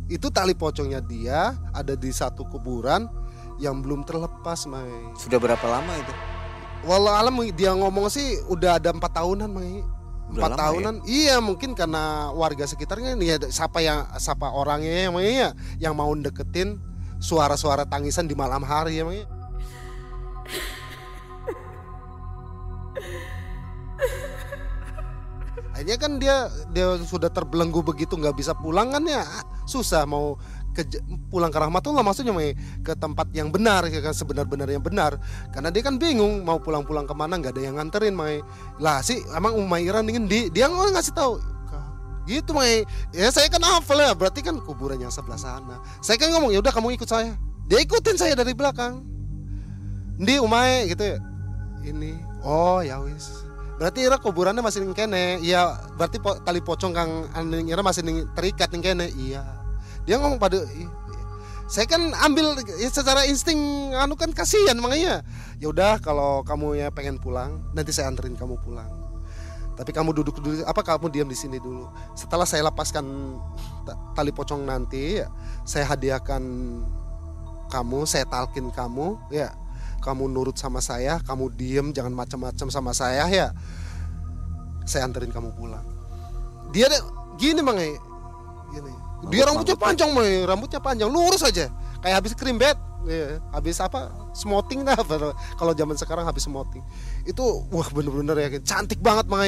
itu 0.07 0.31
tali 0.31 0.55
pocongnya 0.55 1.03
dia 1.03 1.59
ada 1.75 1.99
di 1.99 2.07
satu 2.07 2.47
kuburan 2.47 3.09
yang 3.59 3.81
belum 3.81 4.05
terlepas 4.05 4.65
Mai. 4.69 4.89
Sudah 5.17 5.37
berapa 5.41 5.65
lama 5.67 5.93
itu? 5.97 6.13
Walau 6.83 7.15
alam 7.15 7.39
dia 7.55 7.71
ngomong 7.71 8.11
sih 8.11 8.39
udah 8.51 8.77
ada 8.79 8.91
empat 8.91 9.17
tahunan 9.17 9.49
Mai. 9.49 9.81
Empat 10.33 10.51
ya? 10.55 10.57
tahunan. 10.57 10.95
Ya? 11.03 11.07
iya 11.07 11.35
mungkin 11.43 11.75
karena 11.77 12.33
warga 12.33 12.65
sekitarnya 12.65 13.13
nih 13.19 13.27
ya 13.35 13.37
siapa 13.51 13.83
yang 13.83 14.07
siapa 14.17 14.49
orangnya 14.49 15.11
yang 15.11 15.13
ya 15.21 15.49
yang 15.77 15.93
mau 15.93 16.09
deketin 16.15 16.79
suara-suara 17.21 17.85
tangisan 17.85 18.25
di 18.27 18.35
malam 18.35 18.63
hari 18.63 18.99
ya 18.99 19.05
akhirnya 25.73 25.97
kan 25.99 26.11
dia 26.15 26.47
dia 26.71 26.95
sudah 27.03 27.27
terbelenggu 27.27 27.83
begitu 27.83 28.15
nggak 28.15 28.39
bisa 28.39 28.55
pulang 28.55 28.95
kan 28.95 29.03
ya? 29.03 29.25
Susah 29.67 30.07
mau 30.07 30.39
ke 30.73 30.83
pulang 31.29 31.53
ke 31.53 31.57
rahmatullah 31.61 32.01
maksudnya 32.01 32.33
Mai, 32.33 32.57
ke 32.81 32.97
tempat 32.97 33.29
yang 33.31 33.53
benar 33.53 33.85
ya 33.87 34.01
kan 34.01 34.11
sebenar-benar 34.11 34.67
yang 34.67 34.81
benar. 34.81 35.15
Karena 35.53 35.69
dia 35.69 35.85
kan 35.85 36.01
bingung 36.01 36.41
mau 36.41 36.57
pulang-pulang 36.57 37.05
ke 37.05 37.13
mana 37.13 37.37
nggak 37.37 37.53
ada 37.53 37.61
yang 37.61 37.77
nganterin 37.77 38.17
Mai 38.17 38.41
lah 38.81 38.99
sih 39.05 39.21
emang 39.37 39.53
Umairan 39.55 40.09
ingin 40.09 40.25
di 40.25 40.49
dia 40.49 40.67
nggak 40.67 40.97
ngasih 40.97 41.13
tahu. 41.13 41.37
Gitu 42.25 42.51
Mai 42.51 42.83
ya 43.13 43.29
saya 43.29 43.47
kan 43.47 43.61
hafal 43.61 44.01
ya 44.01 44.11
berarti 44.17 44.41
kan 44.41 44.57
kuburan 44.59 44.97
yang 44.97 45.13
sebelah 45.13 45.37
sana. 45.37 45.79
Saya 46.01 46.17
kan 46.17 46.33
ngomong 46.33 46.51
ya 46.51 46.59
udah 46.59 46.73
kamu 46.73 46.97
ikut 46.97 47.07
saya. 47.07 47.37
Dia 47.69 47.79
ikutin 47.79 48.17
saya 48.19 48.33
dari 48.33 48.51
belakang. 48.51 49.05
Di 50.17 50.41
Umay 50.41 50.89
gitu 50.89 51.05
ya. 51.05 51.19
Ini 51.85 52.17
oh 52.41 52.81
ya 52.81 52.97
wis. 52.99 53.43
Berarti 53.73 54.05
ira 54.05 54.21
kuburannya 54.21 54.61
masih 54.61 54.85
ning 54.85 54.93
kene. 54.93 55.41
Iya, 55.41 55.75
berarti 55.97 56.21
po, 56.21 56.37
tali 56.45 56.61
pocong 56.61 56.93
kang 56.93 57.27
ning 57.49 57.67
ira 57.67 57.81
masih 57.81 58.05
ning, 58.05 58.29
terikat 58.37 58.69
ning 58.69 58.85
kene. 58.85 59.09
Iya. 59.11 59.62
Dia 60.03 60.19
ngomong 60.19 60.39
pada 60.39 60.59
saya 61.63 61.89
kan 61.89 62.11
ambil 62.21 62.59
ya, 62.77 62.89
secara 62.91 63.25
insting 63.25 63.91
anu 63.95 64.13
kan 64.19 64.29
kasihan 64.35 64.77
makanya. 64.77 65.23
Ya 65.57 65.71
udah 65.71 65.97
kalau 66.03 66.43
kamu 66.43 66.83
ya 66.83 66.87
pengen 66.91 67.17
pulang, 67.17 67.63
nanti 67.71 67.95
saya 67.95 68.11
anterin 68.11 68.35
kamu 68.35 68.59
pulang. 68.61 68.89
Tapi 69.73 69.89
kamu 69.89 70.13
duduk 70.13 70.37
dulu 70.37 70.61
apa 70.69 70.85
kamu 70.85 71.09
diam 71.09 71.25
di 71.25 71.33
sini 71.33 71.57
dulu. 71.57 71.89
Setelah 72.13 72.45
saya 72.45 72.67
lepaskan 72.69 73.05
tali 74.13 74.29
pocong 74.29 74.61
nanti, 74.61 75.23
ya, 75.23 75.31
saya 75.65 75.89
hadiahkan 75.89 76.43
kamu, 77.73 78.05
saya 78.05 78.27
talkin 78.29 78.69
kamu, 78.69 79.17
ya 79.33 79.49
kamu 80.03 80.27
nurut 80.27 80.59
sama 80.59 80.83
saya 80.83 81.23
kamu 81.23 81.47
diem 81.55 81.87
jangan 81.95 82.11
macam-macam 82.11 82.67
sama 82.67 82.91
saya 82.91 83.23
ya 83.31 83.47
saya 84.83 85.07
anterin 85.07 85.31
kamu 85.31 85.55
pulang 85.55 85.87
dia 86.75 86.91
gini 87.39 87.63
mang 87.63 87.79
gini 87.79 88.93
dia 89.31 89.43
rambutnya 89.47 89.77
panjang 89.77 90.09
mang 90.11 90.27
rambutnya 90.47 90.79
panjang. 90.83 91.07
Lurus 91.07 91.43
aja. 91.45 91.69
Kayak 92.03 92.15
habis 92.23 92.33
krim 92.35 92.59
bed. 92.59 92.75
Ya, 93.03 93.39
habis 93.51 93.83
apa? 93.83 94.11
Smoting 94.31 94.87
lah. 94.87 94.95
Kalau 95.59 95.73
zaman 95.75 95.95
sekarang 95.99 96.23
habis 96.23 96.47
smoting. 96.47 96.83
Itu 97.27 97.67
wah 97.71 97.87
bener-bener 97.91 98.35
ya. 98.39 98.47
Cantik 98.63 98.99
banget 98.99 99.27
mang 99.27 99.43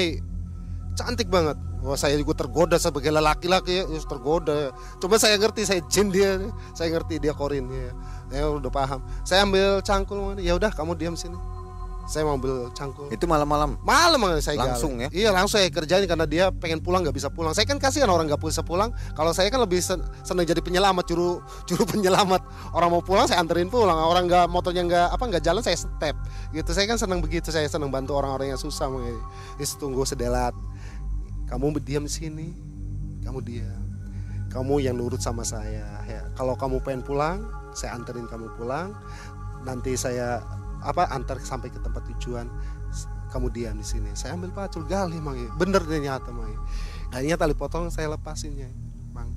cantik 0.95 1.27
banget. 1.27 1.59
Wah 1.83 1.99
saya 1.99 2.17
juga 2.17 2.33
tergoda 2.33 2.79
sebagai 2.79 3.11
lelaki-laki 3.11 3.83
ya. 3.83 3.83
Tergoda. 4.07 4.75
Coba 4.99 5.15
saya 5.19 5.39
ngerti 5.39 5.67
saya 5.67 5.81
jin 5.87 6.11
dia. 6.11 6.39
Saya 6.75 6.95
ngerti 6.95 7.19
dia 7.19 7.31
korin 7.35 7.67
ya. 7.71 7.91
Ya 8.31 8.43
udah 8.51 8.71
paham. 8.71 8.99
Saya 9.23 9.43
ambil 9.47 9.79
cangkul 9.83 10.39
ya 10.39 10.55
udah 10.55 10.71
kamu 10.71 10.95
diam 10.99 11.15
sini 11.15 11.54
saya 12.05 12.21
mau 12.21 12.37
ambil 12.37 12.69
cangkul. 12.77 13.09
Itu 13.09 13.25
malam-malam? 13.25 13.81
Malam 13.81 14.37
saya 14.37 14.61
langsung 14.61 15.01
gali. 15.01 15.09
ya? 15.09 15.25
Iya 15.25 15.29
langsung 15.33 15.57
saya 15.57 15.73
kerjain 15.73 16.05
karena 16.05 16.29
dia 16.29 16.53
pengen 16.53 16.77
pulang 16.77 17.01
nggak 17.01 17.17
bisa 17.17 17.33
pulang. 17.33 17.57
Saya 17.57 17.65
kan 17.65 17.81
kasihan 17.81 18.05
orang 18.13 18.29
nggak 18.29 18.37
bisa 18.37 18.61
pulang. 18.61 18.93
Kalau 19.17 19.33
saya 19.33 19.49
kan 19.49 19.57
lebih 19.57 19.81
sen 19.81 20.05
senang 20.21 20.45
jadi 20.45 20.61
penyelamat 20.61 21.05
juru 21.09 21.41
juru 21.69 21.83
penyelamat. 21.89 22.45
Orang 22.77 22.93
mau 22.93 23.01
pulang 23.01 23.25
saya 23.25 23.41
anterin 23.41 23.73
pulang. 23.73 23.97
Orang 23.97 24.29
nggak 24.29 24.45
motornya 24.47 24.85
nggak 24.85 25.07
apa 25.17 25.23
nggak 25.25 25.43
jalan 25.43 25.61
saya 25.65 25.77
step. 25.81 26.15
Gitu 26.53 26.69
saya 26.71 26.85
kan 26.85 27.01
senang 27.01 27.19
begitu. 27.25 27.49
Saya 27.49 27.65
senang 27.65 27.89
bantu 27.89 28.13
orang-orang 28.13 28.53
yang 28.53 28.61
susah 28.61 28.87
ya 29.57 29.65
tunggu 29.75 30.05
sedelat 30.05 30.55
kamu 31.45 31.77
diam 31.81 32.05
di 32.05 32.13
sini 32.13 32.47
kamu 33.25 33.41
diam. 33.41 33.81
Kamu 34.53 34.79
yang 34.79 34.95
nurut 34.95 35.19
sama 35.19 35.41
saya 35.41 36.05
ya. 36.07 36.21
Kalau 36.37 36.55
kamu 36.55 36.79
pengen 36.85 37.01
pulang 37.01 37.43
saya 37.75 37.97
anterin 37.97 38.29
kamu 38.29 38.53
pulang. 38.55 38.93
Nanti 39.65 39.97
saya 39.97 40.39
apa 40.85 41.09
antar 41.09 41.41
sampai 41.41 41.73
ke 41.73 41.81
tempat 41.81 42.05
tujuan 42.15 42.45
kamu 43.33 43.51
diam 43.51 43.75
di 43.75 43.83
sini. 43.83 44.13
Saya 44.15 44.37
ambil 44.37 44.53
pacul 44.55 44.85
gali 44.87 45.19
mang. 45.19 45.35
Bener 45.59 45.83
ternyata 45.83 46.31
mang. 46.31 46.55
Akhirnya 47.11 47.35
tali 47.35 47.51
potong 47.57 47.91
saya 47.91 48.13
lepasinnya 48.13 48.71
mang. 49.11 49.33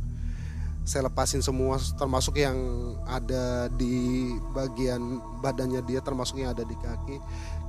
Saya 0.86 1.10
lepasin 1.10 1.42
semua 1.42 1.76
termasuk 1.98 2.38
yang 2.40 2.56
ada 3.04 3.68
di 3.74 4.32
bagian 4.54 5.20
badannya 5.42 5.84
dia 5.84 6.00
termasuk 6.00 6.40
yang 6.40 6.54
ada 6.54 6.62
di 6.62 6.76
kaki. 6.78 7.16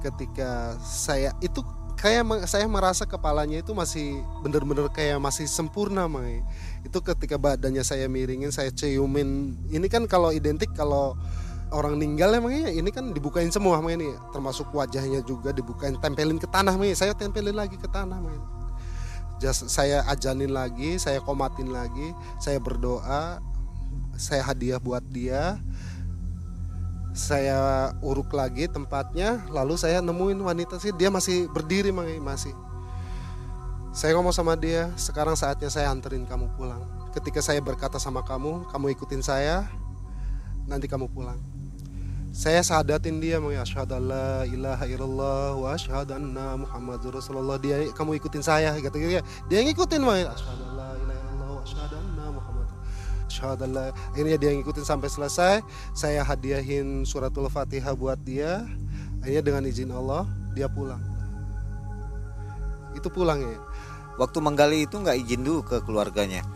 Ketika 0.06 0.78
saya 0.80 1.36
itu 1.44 1.60
kayak 2.00 2.48
saya 2.48 2.63
merasa 2.63 3.04
kepalanya 3.04 3.60
itu 3.60 3.76
masih 3.76 4.24
bener-bener 4.39 4.88
kayak 4.88 5.20
masih 5.20 5.52
sempurna 5.52 6.08
Mai. 6.08 6.39
Itu 6.88 7.04
ketika 7.04 7.36
badannya 7.36 7.84
saya 7.84 8.08
miringin, 8.08 8.56
saya 8.56 8.72
ciumin. 8.72 9.60
Ini 9.68 9.88
kan 9.92 10.08
kalau 10.08 10.32
identik 10.32 10.72
kalau 10.72 11.20
orang 11.69 11.97
meninggal 11.97 12.34
emangnya 12.34 12.73
ini 12.73 12.89
kan 12.89 13.13
dibukain 13.13 13.53
semua 13.53 13.77
ini, 13.86 14.10
termasuk 14.34 14.73
wajahnya 14.73 15.21
juga 15.21 15.53
dibukain, 15.53 15.93
tempelin 16.01 16.41
ke 16.41 16.49
tanah 16.49 16.73
Mai. 16.73 16.97
Saya 16.97 17.13
tempelin 17.13 17.53
lagi 17.53 17.77
ke 17.77 17.86
tanah 17.86 18.17
Mai. 18.17 18.38
Just, 19.39 19.71
saya 19.71 20.03
ajanin 20.10 20.51
lagi, 20.51 20.99
saya 20.99 21.23
komatin 21.23 21.71
lagi, 21.71 22.12
saya 22.41 22.60
berdoa, 22.60 23.39
saya 24.19 24.43
hadiah 24.43 24.82
buat 24.82 25.05
dia, 25.08 25.55
saya 27.15 27.89
uruk 28.03 28.36
lagi 28.36 28.69
tempatnya 28.69 29.43
lalu 29.49 29.75
saya 29.75 29.99
nemuin 29.99 30.39
wanita 30.39 30.77
sih 30.77 30.93
dia 30.93 31.08
masih 31.08 31.47
berdiri 31.51 31.89
masih. 32.19 32.53
Saya 33.89 34.13
ngomong 34.15 34.32
sama 34.32 34.53
dia 34.53 34.93
sekarang 34.95 35.34
saatnya 35.34 35.67
saya 35.67 35.89
anterin 35.89 36.23
kamu 36.23 36.53
pulang. 36.53 36.86
Ketika 37.10 37.41
saya 37.41 37.58
berkata 37.60 37.97
sama 37.97 38.21
kamu 38.21 38.69
kamu 38.69 38.93
ikutin 38.93 39.25
saya 39.25 39.65
nanti 40.69 40.86
kamu 40.86 41.10
pulang 41.10 41.59
saya 42.39 42.63
sadatin 42.63 43.19
dia 43.19 43.36
mau 43.36 43.52
asyhadu 43.52 43.99
la 43.99 44.47
ilaha 44.47 44.88
illallah 44.88 45.60
wa 45.60 45.75
asyhadu 45.75 46.15
anna 46.15 46.56
muhammadur 46.56 47.19
rasulullah. 47.19 47.60
Dia 47.60 47.91
kamu 47.91 48.15
ikutin 48.15 48.39
saya 48.39 48.71
gitu 48.80 48.95
gitu 48.95 49.19
dia 49.52 49.60
ngikutin 49.60 49.99
mau 49.99 50.15
asyhadu 50.15 50.63
la 50.71 50.95
ilaha 50.95 51.19
illallah 51.19 51.49
wa 51.52 51.62
asyhadu 51.67 51.97
syahadallah 53.30 53.93
akhirnya 54.15 54.39
dia 54.39 54.56
ngikutin 54.56 54.88
sampai 54.88 55.12
selesai. 55.12 55.60
Saya 55.91 56.23
hadiahin 56.23 57.04
suratul 57.04 57.52
fatihah 57.52 57.91
buat 57.91 58.15
dia. 58.23 58.63
Akhirnya 59.19 59.43
dengan 59.43 59.63
izin 59.67 59.91
Allah 59.91 60.23
dia 60.56 60.71
pulang. 60.71 61.04
Itu 62.95 63.12
pulang 63.12 63.43
ya. 63.43 63.60
Waktu 64.15 64.39
menggali 64.39 64.88
itu 64.88 64.95
nggak 64.95 65.28
izin 65.28 65.43
dulu 65.43 65.60
ke 65.67 65.84
keluarganya? 65.84 66.47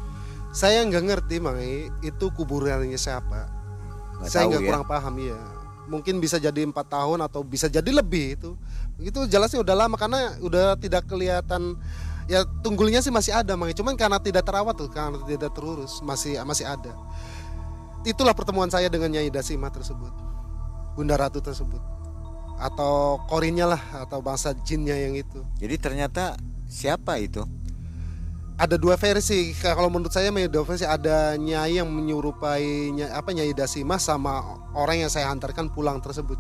Saya 0.56 0.80
nggak 0.88 1.04
ngerti 1.12 1.44
mang 1.44 1.60
itu 2.00 2.26
kuburannya 2.32 2.96
siapa. 2.96 3.52
Gak 4.24 4.32
saya 4.32 4.48
nggak 4.48 4.64
ya? 4.64 4.68
kurang 4.72 4.88
paham 4.88 5.20
ya 5.20 5.63
mungkin 5.88 6.20
bisa 6.24 6.40
jadi 6.40 6.64
empat 6.64 6.88
tahun 6.92 7.24
atau 7.26 7.44
bisa 7.44 7.68
jadi 7.68 7.88
lebih 7.88 8.40
itu. 8.40 8.52
Itu 9.00 9.26
jelasnya 9.28 9.60
udah 9.60 9.76
lama 9.76 9.96
karena 10.00 10.38
udah 10.40 10.80
tidak 10.80 11.08
kelihatan 11.08 11.76
ya 12.28 12.48
tunggulnya 12.64 13.04
sih 13.04 13.12
masih 13.12 13.36
ada 13.36 13.56
mang. 13.56 13.72
Cuman 13.72 14.00
karena 14.00 14.20
tidak 14.20 14.48
terawat 14.48 14.76
tuh 14.76 14.90
karena 14.92 15.20
tidak 15.28 15.52
terurus 15.52 16.00
masih 16.04 16.40
masih 16.44 16.68
ada. 16.68 16.92
Itulah 18.04 18.36
pertemuan 18.36 18.68
saya 18.68 18.92
dengan 18.92 19.16
Nyai 19.16 19.32
Dasima 19.32 19.72
tersebut 19.72 20.12
Bunda 20.94 21.16
Ratu 21.16 21.40
tersebut. 21.40 21.80
Atau 22.60 23.20
korinnya 23.28 23.66
lah 23.66 23.82
atau 24.06 24.22
bangsa 24.22 24.54
jinnya 24.64 24.96
yang 24.96 25.18
itu. 25.18 25.42
Jadi 25.58 25.76
ternyata 25.82 26.38
siapa 26.70 27.18
itu 27.18 27.44
ada 28.58 28.76
dua 28.78 28.96
versi. 28.96 29.54
Kalau 29.58 29.90
menurut 29.90 30.14
saya 30.14 30.30
dua 30.30 30.64
versi. 30.66 30.86
Ada 30.86 31.38
nyai 31.38 31.82
yang 31.82 31.90
menyerupai 31.90 32.94
nyai, 32.94 33.12
apa 33.12 33.34
nyai 33.34 33.54
Dasima 33.54 33.98
sama 33.98 34.42
orang 34.78 35.06
yang 35.06 35.12
saya 35.12 35.30
antarkan 35.34 35.74
pulang 35.74 35.98
tersebut 36.00 36.38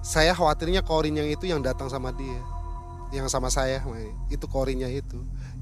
saya 0.00 0.32
khawatirnya 0.32 0.80
korin 0.80 1.12
yang 1.12 1.28
itu 1.28 1.44
yang 1.44 1.60
datang 1.60 1.92
sama 1.92 2.08
dia. 2.16 2.40
Yang 3.12 3.28
sama 3.28 3.52
saya 3.52 3.84
itu 4.32 4.46
korinya 4.48 4.88
itu. 4.88 5.20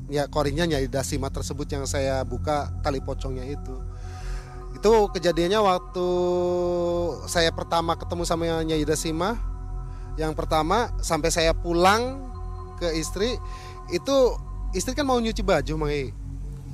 Ya 0.09 0.25
koringnya 0.31 0.65
Nyai 0.65 0.89
Dasima 0.89 1.29
tersebut 1.29 1.69
yang 1.69 1.85
saya 1.85 2.23
buka 2.25 2.73
tali 2.81 3.03
pocongnya 3.03 3.45
itu. 3.45 3.77
Itu 4.77 5.11
kejadiannya 5.11 5.61
waktu 5.61 6.09
saya 7.27 7.51
pertama 7.51 7.99
ketemu 7.99 8.23
sama 8.25 8.63
Nyai 8.63 8.85
Dasima. 8.87 9.37
Yang 10.17 10.39
pertama 10.39 10.93
sampai 11.03 11.31
saya 11.35 11.53
pulang 11.57 12.31
ke 12.79 12.95
istri 12.95 13.37
itu 13.91 14.17
istri 14.77 14.93
kan 14.93 15.07
mau 15.07 15.17
nyuci 15.21 15.41
baju 15.41 15.87
Mai 15.87 16.13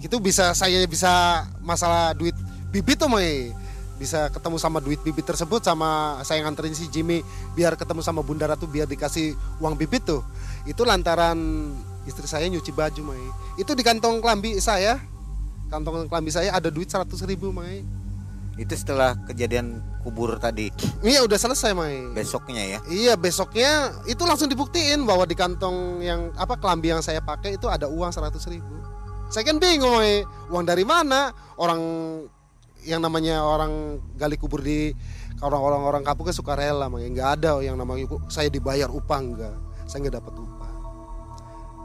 itu 0.03 0.17
bisa 0.21 0.53
saya 0.53 0.85
bisa 0.85 1.45
masalah 1.65 2.13
duit 2.13 2.35
bibit 2.75 2.99
tuh 2.99 3.09
Mai 3.09 3.55
bisa 3.95 4.27
ketemu 4.29 4.59
sama 4.59 4.83
duit 4.83 4.99
bibit 5.07 5.23
tersebut 5.23 5.63
sama 5.63 6.19
saya 6.27 6.43
nganterin 6.43 6.75
si 6.75 6.91
Jimmy 6.91 7.23
biar 7.55 7.79
ketemu 7.79 8.03
sama 8.03 8.27
Bunda 8.27 8.51
Ratu 8.51 8.67
biar 8.67 8.91
dikasih 8.91 9.39
uang 9.63 9.79
bibit 9.79 10.03
tuh. 10.03 10.21
Itu 10.67 10.83
lantaran 10.83 11.71
istri 12.05 12.27
saya 12.27 12.51
nyuci 12.51 12.75
baju 12.75 13.15
Mai 13.15 13.25
itu 13.55 13.71
di 13.73 13.83
kantong 13.87 14.19
kelambi 14.19 14.59
saya. 14.59 14.99
Kantong 15.71 16.11
kelambi 16.11 16.31
saya 16.35 16.53
ada 16.53 16.69
duit 16.69 16.91
100 16.91 17.07
ribu 17.31 17.55
Mai 17.55 17.87
Itu 18.55 18.75
setelah 18.79 19.19
kejadian 19.27 19.83
kubur 20.05 20.37
tadi 20.37 20.69
iya 21.01 21.25
udah 21.25 21.39
selesai 21.41 21.73
Mai 21.73 22.05
besoknya 22.13 22.63
ya. 22.63 22.79
Iya 22.87 23.15
besoknya 23.17 23.91
itu 24.07 24.23
langsung 24.23 24.47
dibuktiin 24.47 25.03
bahwa 25.09 25.25
di 25.25 25.35
kantong 25.35 26.05
yang 26.05 26.31
apa 26.37 26.61
kelambi 26.61 26.93
yang 26.95 27.03
saya 27.03 27.25
pakai 27.25 27.57
itu 27.57 27.67
ada 27.67 27.89
uang 27.89 28.13
100 28.13 28.37
ribu. 28.53 28.75
Saya 29.33 29.43
kan 29.49 29.59
bingung 29.59 29.99
Mai. 29.99 30.23
uang 30.53 30.65
dari 30.69 30.87
mana 30.87 31.35
orang 31.59 31.81
yang 32.85 33.01
namanya 33.01 33.41
orang 33.43 33.99
gali 34.15 34.37
kubur 34.37 34.61
di 34.61 34.93
orang-orang 35.41 35.83
orang 35.83 36.03
kampung 36.05 36.29
kan 36.29 36.37
suka 36.37 36.55
rela 36.55 36.87
Mai. 36.87 37.11
nggak 37.11 37.29
ada 37.41 37.59
yang 37.65 37.75
namanya 37.75 38.07
saya 38.31 38.47
dibayar 38.53 38.87
upah 38.93 39.19
enggak 39.19 39.57
saya 39.89 40.09
nggak 40.09 40.17
dapat 40.21 40.35
upah. 40.37 40.73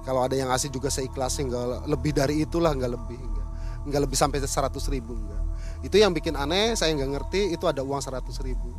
Kalau 0.08 0.22
ada 0.24 0.36
yang 0.36 0.50
ngasih 0.50 0.72
juga 0.72 0.88
saya 0.88 1.06
ikhlasin 1.08 1.52
nggak 1.52 1.86
lebih 1.88 2.12
dari 2.16 2.42
itulah 2.44 2.72
nggak 2.72 2.92
lebih 2.96 3.20
enggak. 3.20 3.48
Nggak 3.88 4.02
lebih 4.08 4.18
sampai 4.18 4.40
100 4.44 4.94
ribu 4.94 5.16
enggak. 5.16 5.44
Itu 5.80 5.96
yang 5.96 6.12
bikin 6.12 6.36
aneh 6.36 6.76
saya 6.76 6.92
nggak 6.96 7.12
ngerti 7.16 7.42
itu 7.56 7.64
ada 7.68 7.80
uang 7.84 8.04
100 8.04 8.24
ribu. 8.44 8.76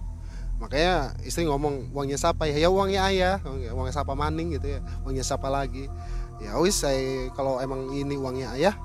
Makanya 0.61 1.17
istri 1.25 1.49
ngomong 1.49 1.97
uangnya 1.97 2.21
siapa 2.21 2.45
ya? 2.45 2.57
Ya 2.61 2.69
uangnya 2.69 3.09
ayah. 3.09 3.37
Uangnya 3.73 3.97
siapa 3.97 4.13
maning? 4.13 4.61
gitu 4.61 4.77
ya. 4.77 4.81
Uangnya 5.09 5.25
siapa 5.25 5.49
lagi? 5.49 5.89
Ya 6.45 6.57
wis 6.61 6.77
saya 6.85 7.33
kalau 7.33 7.61
emang 7.61 7.93
ini 7.97 8.17
uangnya 8.17 8.53
ayah 8.57 8.77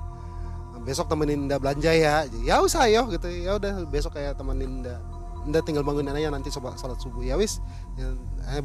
besok 0.86 1.10
temenin 1.10 1.50
Indah 1.50 1.58
belanja 1.58 1.90
ya. 1.92 2.24
Ya 2.46 2.62
wis 2.62 2.78
ayo 2.78 3.10
gitu. 3.12 3.28
Ya 3.28 3.60
udah 3.60 3.84
besok 3.90 4.16
kayak 4.16 4.38
temenin 4.40 4.80
Indah. 4.80 5.02
Indah 5.44 5.60
tinggal 5.60 5.84
bangunin 5.84 6.14
aja 6.14 6.32
nanti 6.32 6.48
coba 6.54 6.78
sholat 6.80 6.96
subuh. 7.02 7.26
Ya 7.26 7.36
wis 7.36 7.60
ya, 7.98 8.08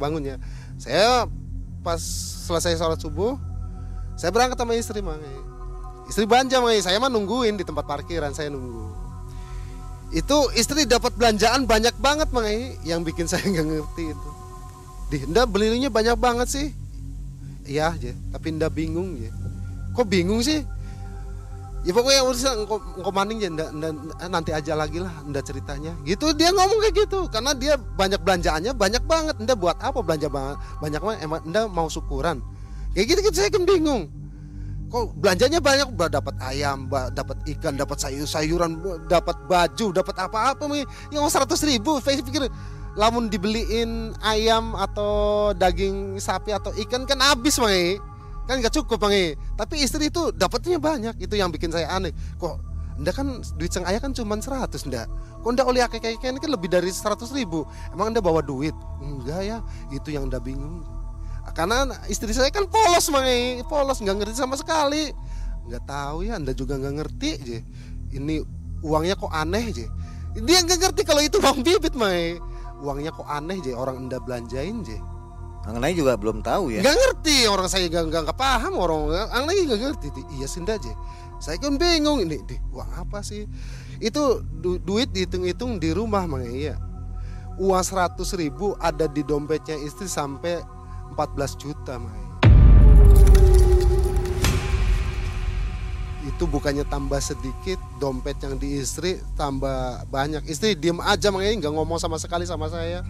bangun 0.00 0.24
ya. 0.24 0.36
Saya 0.80 1.26
pas 1.84 2.00
selesai 2.48 2.78
sholat 2.78 3.02
subuh 3.02 3.36
saya 4.16 4.30
berangkat 4.30 4.56
sama 4.56 4.72
istri 4.78 5.02
mang. 5.02 5.20
Istri 6.06 6.24
belanja 6.24 6.62
mang. 6.62 6.72
Saya 6.78 6.96
mah 7.02 7.10
nungguin 7.10 7.58
di 7.58 7.64
tempat 7.66 7.84
parkiran 7.84 8.32
saya 8.32 8.48
nunggu 8.48 9.01
itu 10.12 10.36
istri 10.52 10.84
dapat 10.84 11.16
belanjaan 11.16 11.64
banyak 11.64 11.96
banget 11.96 12.28
mang 12.36 12.44
yang 12.84 13.00
bikin 13.00 13.24
saya 13.24 13.42
nggak 13.52 13.66
ngerti 13.66 14.04
itu. 14.12 14.30
Di 15.12 15.16
Nda 15.28 15.48
belinya 15.48 15.88
banyak 15.88 16.16
banget 16.20 16.48
sih. 16.48 16.68
Iya 17.64 17.96
aja 17.96 18.12
tapi 18.34 18.52
Nda 18.52 18.68
bingung 18.68 19.16
ya 19.22 19.30
kok 19.92 20.08
bingung 20.08 20.40
sih? 20.40 20.64
Ya 21.82 21.90
pokoknya 21.90 22.22
urusan 22.22 22.62
engkau, 22.62 23.10
maning 23.10 23.42
ya 23.42 23.50
nda, 23.50 23.66
nanti 24.30 24.54
aja 24.54 24.78
lagi 24.78 25.02
lah 25.02 25.10
Nda 25.26 25.42
ceritanya. 25.42 25.98
Gitu 26.06 26.30
dia 26.38 26.54
ngomong 26.54 26.78
kayak 26.78 26.94
gitu. 26.94 27.26
Karena 27.26 27.58
dia 27.58 27.74
banyak 27.74 28.22
belanjaannya 28.22 28.70
banyak 28.70 29.02
banget. 29.02 29.34
Nda 29.42 29.58
buat 29.58 29.82
apa 29.82 29.98
belanja 29.98 30.30
banget 30.30 30.62
banyak 30.78 31.00
banget? 31.02 31.18
Emang 31.26 31.42
Nda 31.42 31.66
mau 31.66 31.90
syukuran. 31.90 32.38
Kayak 32.94 33.06
gitu, 33.10 33.20
gitu 33.26 33.36
saya 33.42 33.50
kan 33.50 33.66
bingung 33.66 34.21
kok 34.92 35.16
belanjanya 35.16 35.58
banyak? 35.64 35.88
Dapat 35.96 36.36
ayam 36.44 36.84
dapat 36.92 37.40
ikan 37.56 37.80
dapat 37.80 37.96
sayur 37.96 38.28
sayuran 38.28 38.76
dapat 39.08 39.40
baju 39.48 39.86
dapat 39.96 40.16
apa-apa 40.20 40.68
yang 41.08 41.24
seratus 41.32 41.64
ribu 41.64 41.96
saya 42.04 42.20
pikir 42.20 42.52
lamun 42.92 43.32
dibeliin 43.32 44.12
ayam 44.20 44.76
atau 44.76 45.50
daging 45.56 46.20
sapi 46.20 46.52
atau 46.52 46.76
ikan 46.84 47.08
kan 47.08 47.16
habis 47.24 47.56
mangi 47.56 47.96
kan 48.44 48.60
nggak 48.60 48.74
cukup 48.76 49.00
mangi 49.00 49.32
tapi 49.56 49.80
istri 49.80 50.12
itu 50.12 50.28
dapatnya 50.36 50.76
banyak 50.76 51.16
itu 51.16 51.34
yang 51.40 51.48
bikin 51.48 51.72
saya 51.72 51.88
aneh. 51.88 52.12
Kok 52.36 52.70
Anda 53.00 53.08
kan 53.16 53.40
duit 53.56 53.72
sang 53.72 53.88
ayah 53.88 54.04
kan 54.04 54.12
cuma 54.12 54.36
100 54.36 54.68
ndak? 54.92 55.08
Kok 55.40 55.48
anda 55.48 55.64
oleh 55.64 55.80
kakek 55.88 56.20
kakek 56.20 56.36
ini 56.36 56.38
kan 56.38 56.50
lebih 56.52 56.68
dari 56.68 56.92
100 56.92 57.32
ribu. 57.32 57.64
Emang 57.90 58.12
anda 58.12 58.20
bawa 58.20 58.44
duit? 58.44 58.76
Enggak 59.00 59.40
ya. 59.42 59.58
Itu 59.88 60.12
yang 60.12 60.28
anda 60.28 60.36
bingung 60.36 60.84
karena 61.50 61.90
istri 62.06 62.30
saya 62.30 62.54
kan 62.54 62.70
polos 62.70 63.10
mangai 63.10 63.66
polos 63.66 63.98
nggak 63.98 64.22
ngerti 64.22 64.38
sama 64.38 64.54
sekali 64.54 65.10
nggak 65.66 65.82
tahu 65.84 66.22
ya 66.22 66.38
anda 66.38 66.54
juga 66.54 66.78
nggak 66.78 66.94
ngerti 67.02 67.30
je 67.42 67.58
ini 68.14 68.38
uangnya 68.86 69.18
kok 69.18 69.34
aneh 69.34 69.74
je 69.74 69.86
dia 70.38 70.62
nggak 70.62 70.78
ngerti 70.78 71.02
kalau 71.02 71.22
itu 71.22 71.42
uang 71.42 71.66
bibit 71.66 71.98
mai 71.98 72.38
uangnya 72.78 73.10
kok 73.10 73.26
aneh 73.26 73.58
je 73.58 73.74
orang 73.74 74.06
anda 74.06 74.22
belanjain 74.22 74.86
je 74.86 74.98
Ang 75.62 75.78
lain 75.78 75.94
juga 75.94 76.18
belum 76.18 76.42
tahu 76.42 76.74
ya. 76.74 76.82
Nggak 76.82 76.98
ngerti 76.98 77.36
orang 77.46 77.68
saya 77.70 77.86
nggak 77.86 78.26
nggak 78.26 78.34
paham 78.34 78.82
orang 78.82 79.30
Ang 79.30 79.46
lain 79.46 79.70
nggak 79.70 79.80
ngerti. 79.86 80.08
Iya 80.34 80.50
sinda 80.50 80.74
je. 80.74 80.90
Saya 81.38 81.54
kan 81.58 81.78
bingung 81.78 82.18
ini 82.18 82.42
di 82.42 82.58
uang 82.74 82.90
apa 82.98 83.22
sih? 83.22 83.46
Itu 84.02 84.42
du, 84.42 84.82
duit 84.82 85.14
dihitung-hitung 85.14 85.78
di 85.78 85.94
rumah 85.94 86.26
mang 86.26 86.42
iya. 86.42 86.74
Uang 87.62 87.82
seratus 87.86 88.34
ribu 88.34 88.74
ada 88.82 89.06
di 89.06 89.22
dompetnya 89.22 89.78
istri 89.78 90.10
sampai 90.10 90.58
14 91.12 91.62
juta 91.62 92.00
Mai. 92.00 92.32
itu 96.22 96.46
bukannya 96.46 96.86
tambah 96.86 97.18
sedikit 97.18 97.78
dompet 97.98 98.38
yang 98.42 98.54
di 98.54 98.78
istri 98.78 99.18
tambah 99.34 100.06
banyak. 100.06 100.46
Istri 100.46 100.78
diem 100.78 100.98
aja 101.02 101.30
makanya 101.34 101.66
nggak 101.66 101.74
ngomong 101.74 101.98
sama 101.98 102.18
sekali 102.18 102.46
sama 102.46 102.70
saya. 102.70 103.02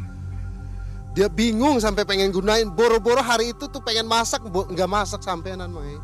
Dia 1.12 1.28
bingung 1.28 1.76
sampai 1.76 2.08
pengen 2.08 2.32
gunain. 2.32 2.68
Boro-boro 2.72 3.20
hari 3.20 3.52
itu 3.52 3.68
tuh 3.68 3.84
pengen 3.84 4.08
masak 4.08 4.40
nggak 4.48 4.88
masak 4.88 5.20
sampai 5.20 5.56
Mai. 5.56 5.96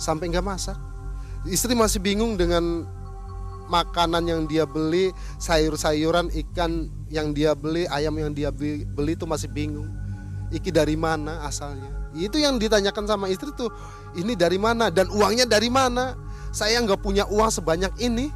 Sampai 0.00 0.32
nggak 0.32 0.44
masak. 0.44 0.76
Istri 1.44 1.76
masih 1.76 2.00
bingung 2.00 2.40
dengan 2.40 2.88
makanan 3.68 4.24
yang 4.24 4.42
dia 4.48 4.64
beli 4.64 5.12
sayur-sayuran 5.36 6.32
ikan 6.32 6.88
yang 7.12 7.36
dia 7.36 7.52
beli 7.52 7.84
ayam 7.92 8.16
yang 8.16 8.32
dia 8.32 8.48
beli 8.48 9.12
itu 9.12 9.28
masih 9.28 9.52
bingung 9.52 9.92
iki 10.54 10.72
dari 10.72 10.96
mana 10.96 11.44
asalnya? 11.44 11.88
Itu 12.16 12.40
yang 12.40 12.56
ditanyakan 12.56 13.04
sama 13.04 13.26
istri 13.28 13.52
tuh 13.52 13.68
ini 14.16 14.32
dari 14.34 14.56
mana? 14.56 14.88
Dan 14.88 15.12
uangnya 15.12 15.44
dari 15.44 15.68
mana? 15.68 16.16
Saya 16.50 16.80
nggak 16.80 17.00
punya 17.04 17.28
uang 17.28 17.52
sebanyak 17.52 17.92
ini. 18.00 18.32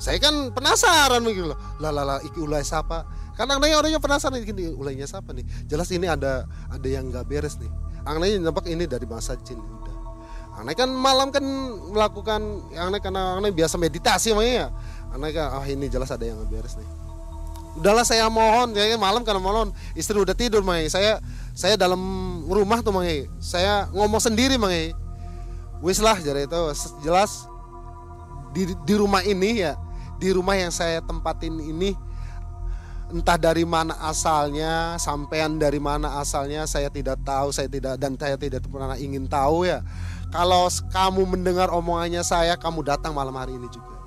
Saya 0.00 0.16
kan 0.16 0.52
penasaran 0.52 1.20
begitu 1.20 1.52
loh. 1.52 1.58
Lah 1.80 2.20
iki 2.24 2.40
ulai 2.40 2.64
siapa 2.64 3.04
karena 3.36 3.56
anaknya 3.56 3.76
orangnya 3.80 4.00
penasaran 4.00 4.40
ini 4.40 4.72
ulainya 4.72 5.04
siapa 5.08 5.32
nih? 5.32 5.44
Jelas 5.68 5.88
ini 5.92 6.08
ada 6.08 6.48
ada 6.68 6.88
yang 6.88 7.08
nggak 7.08 7.24
beres 7.28 7.56
nih. 7.60 7.68
Anaknya 8.04 8.40
nampak 8.40 8.64
ini 8.68 8.88
dari 8.88 9.04
masa 9.04 9.36
jin 9.40 9.60
udah 9.60 9.96
anak 10.60 10.76
kan 10.76 10.92
malam 10.92 11.32
kan 11.32 11.40
melakukan 11.88 12.40
anak 12.76 13.00
karena 13.00 13.40
anak 13.40 13.56
biasa 13.56 13.80
meditasi 13.80 14.36
makanya. 14.36 14.68
Anak 15.16 15.32
kan 15.32 15.46
ah 15.56 15.64
ini 15.64 15.88
jelas 15.88 16.12
ada 16.12 16.20
yang 16.20 16.36
nggak 16.36 16.52
beres 16.52 16.76
nih 16.76 17.09
udahlah 17.78 18.02
saya 18.02 18.26
mohon. 18.26 18.74
Saya 18.74 18.96
malam 18.98 19.22
karena 19.22 19.42
mohon 19.42 19.70
istri 19.94 20.16
udah 20.18 20.34
tidur 20.34 20.64
mai 20.64 20.90
saya 20.90 21.22
saya 21.54 21.76
dalam 21.78 22.00
rumah 22.48 22.82
tuh 22.82 22.94
mai 22.94 23.28
saya 23.38 23.86
ngomong 23.94 24.22
sendiri 24.22 24.58
mai 24.58 24.94
wis 25.84 26.02
lah 26.02 26.18
jadi 26.18 26.48
itu. 26.48 26.62
Jelas 27.04 27.46
di, 28.50 28.74
di 28.86 28.94
rumah 28.98 29.22
ini 29.22 29.62
ya 29.62 29.78
di 30.18 30.34
rumah 30.34 30.58
yang 30.58 30.72
saya 30.74 31.00
tempatin 31.00 31.56
ini 31.62 31.94
entah 33.10 33.34
dari 33.34 33.66
mana 33.66 33.98
asalnya 34.06 34.94
sampean 34.94 35.58
dari 35.58 35.82
mana 35.82 36.22
asalnya 36.22 36.62
saya 36.62 36.86
tidak 36.86 37.18
tahu 37.26 37.50
saya 37.50 37.66
tidak 37.66 37.98
dan 37.98 38.14
saya 38.14 38.38
tidak 38.38 38.62
pernah 38.66 38.98
ingin 38.98 39.26
tahu 39.26 39.66
ya. 39.66 39.82
Kalau 40.30 40.70
kamu 40.94 41.26
mendengar 41.26 41.74
omongannya 41.74 42.22
saya 42.22 42.54
kamu 42.54 42.86
datang 42.86 43.10
malam 43.10 43.34
hari 43.34 43.58
ini 43.58 43.66
juga. 43.66 43.98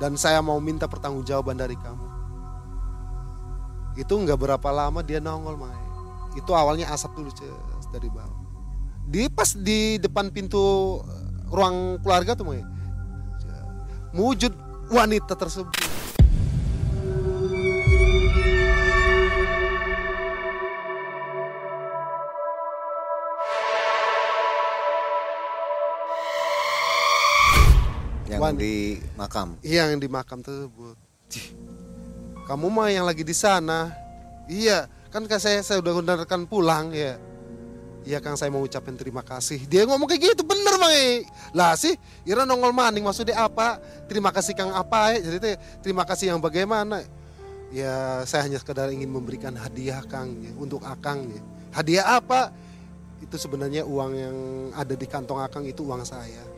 Dan 0.00 0.16
saya 0.16 0.40
mau 0.40 0.56
minta 0.56 0.88
pertanggungjawaban 0.88 1.60
dari 1.60 1.76
kamu 1.76 2.09
itu 4.00 4.12
nggak 4.16 4.40
berapa 4.40 4.68
lama 4.72 5.04
dia 5.04 5.20
nongol 5.20 5.60
mai. 5.60 5.76
Itu 6.34 6.56
awalnya 6.56 6.88
asap 6.88 7.20
dulu 7.20 7.30
ces, 7.36 7.86
dari 7.92 8.08
bawah. 8.08 8.40
Di 9.04 9.28
pas 9.28 9.52
di 9.52 10.00
depan 10.00 10.32
pintu 10.32 10.98
eh, 11.04 11.52
ruang 11.52 12.00
keluarga 12.00 12.32
tuh 12.32 12.48
mai 12.48 12.62
wujud 14.10 14.50
wanita 14.90 15.38
tersebut. 15.38 15.70
Yang 28.30 28.40
Wan- 28.42 28.58
di 28.58 28.98
makam. 29.18 29.48
Iya 29.62 29.90
yang 29.90 29.98
di 29.98 30.06
makam 30.10 30.38
tersebut. 30.38 30.94
Cih, 31.30 31.54
kamu 32.50 32.66
mah 32.66 32.90
yang 32.90 33.06
lagi 33.06 33.22
di 33.22 33.30
sana. 33.30 33.94
Iya, 34.50 34.90
kan 35.14 35.22
kan 35.30 35.38
saya 35.38 35.62
saya 35.62 35.78
udah 35.78 36.02
undarkan 36.02 36.50
pulang 36.50 36.90
ya. 36.90 37.14
Iya 38.00 38.18
Kang 38.18 38.32
saya 38.32 38.48
mau 38.48 38.64
ucapin 38.64 38.96
terima 38.96 39.20
kasih 39.20 39.68
Dia 39.68 39.84
ngomong 39.84 40.08
kayak 40.08 40.32
gitu 40.32 40.40
bener 40.40 40.80
Mang 40.80 40.88
eh. 40.88 41.20
Lah 41.52 41.76
sih 41.76 41.92
Ira 42.24 42.48
nongol 42.48 42.72
maning 42.72 43.04
maksudnya 43.04 43.36
apa 43.44 43.76
Terima 44.08 44.32
kasih 44.32 44.56
Kang 44.56 44.72
apa 44.72 45.12
eh. 45.12 45.20
Jadi 45.20 45.36
teh 45.36 45.54
terima 45.84 46.08
kasih 46.08 46.32
yang 46.32 46.40
bagaimana 46.40 47.04
Ya 47.68 48.24
saya 48.24 48.48
hanya 48.48 48.56
sekedar 48.56 48.88
ingin 48.88 49.12
memberikan 49.12 49.52
hadiah 49.52 50.00
Kang 50.08 50.32
ya, 50.40 50.48
Untuk 50.56 50.80
Akang 50.80 51.28
ya. 51.28 51.44
Hadiah 51.76 52.16
apa 52.16 52.48
Itu 53.20 53.36
sebenarnya 53.36 53.84
uang 53.84 54.12
yang 54.16 54.36
ada 54.72 54.96
di 54.96 55.04
kantong 55.04 55.44
Akang 55.44 55.68
itu 55.68 55.84
uang 55.84 56.00
saya 56.00 56.49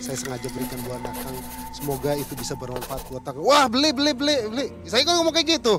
saya 0.00 0.16
sengaja 0.16 0.48
berikan 0.56 0.80
buat 0.88 1.04
Akang 1.04 1.36
semoga 1.76 2.16
itu 2.16 2.32
bisa 2.32 2.56
bermanfaat 2.56 3.04
buat 3.12 3.20
Akang 3.20 3.44
wah 3.44 3.68
beli 3.68 3.92
beli 3.92 4.16
beli 4.16 4.36
beli. 4.48 4.66
Saya 4.88 5.04
kan 5.04 5.20
ngomong 5.20 5.36
kayak 5.36 5.60
gitu. 5.60 5.76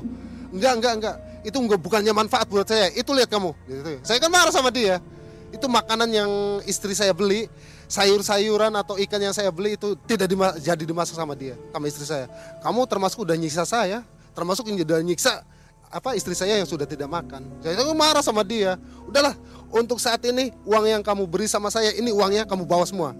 Enggak 0.54 0.72
enggak 0.78 0.92
enggak. 1.02 1.16
Itu 1.42 1.58
enggak 1.58 1.80
bukannya 1.82 2.12
manfaat 2.14 2.46
buat 2.46 2.64
saya. 2.64 2.94
Itu 2.94 3.10
lihat 3.12 3.28
kamu. 3.28 3.50
Gitu. 3.66 4.06
saya 4.06 4.22
kan 4.22 4.30
marah 4.30 4.54
sama 4.54 4.70
dia. 4.70 5.02
Itu 5.50 5.66
makanan 5.66 6.08
yang 6.08 6.30
istri 6.64 6.94
saya 6.94 7.10
beli. 7.10 7.50
Sayur-sayuran 7.90 8.72
atau 8.72 8.96
ikan 8.96 9.20
yang 9.20 9.36
saya 9.36 9.52
beli 9.52 9.76
itu 9.76 9.92
tidak 10.08 10.24
dima 10.24 10.56
jadi 10.56 10.80
dimasak 10.80 11.12
sama 11.12 11.36
dia 11.36 11.58
sama 11.74 11.84
istri 11.90 12.06
saya. 12.06 12.30
Kamu 12.62 12.86
termasuk 12.86 13.26
udah 13.26 13.36
nyiksa 13.36 13.66
saya. 13.66 14.06
Termasuk 14.32 14.64
yang 14.70 14.80
udah 14.80 15.02
nyiksa 15.04 15.44
apa 15.92 16.16
istri 16.16 16.32
saya 16.32 16.56
yang 16.56 16.64
sudah 16.64 16.88
tidak 16.88 17.04
makan. 17.10 17.44
Saya 17.60 17.76
kan 17.76 17.84
marah 17.92 18.24
sama 18.24 18.40
dia. 18.46 18.80
Udahlah 19.04 19.36
untuk 19.68 20.00
saat 20.00 20.24
ini 20.24 20.54
uang 20.64 20.88
yang 20.88 21.02
kamu 21.04 21.28
beri 21.28 21.44
sama 21.44 21.68
saya 21.68 21.92
ini 21.92 22.08
uangnya 22.14 22.48
kamu 22.48 22.64
bawa 22.64 22.88
semua 22.88 23.12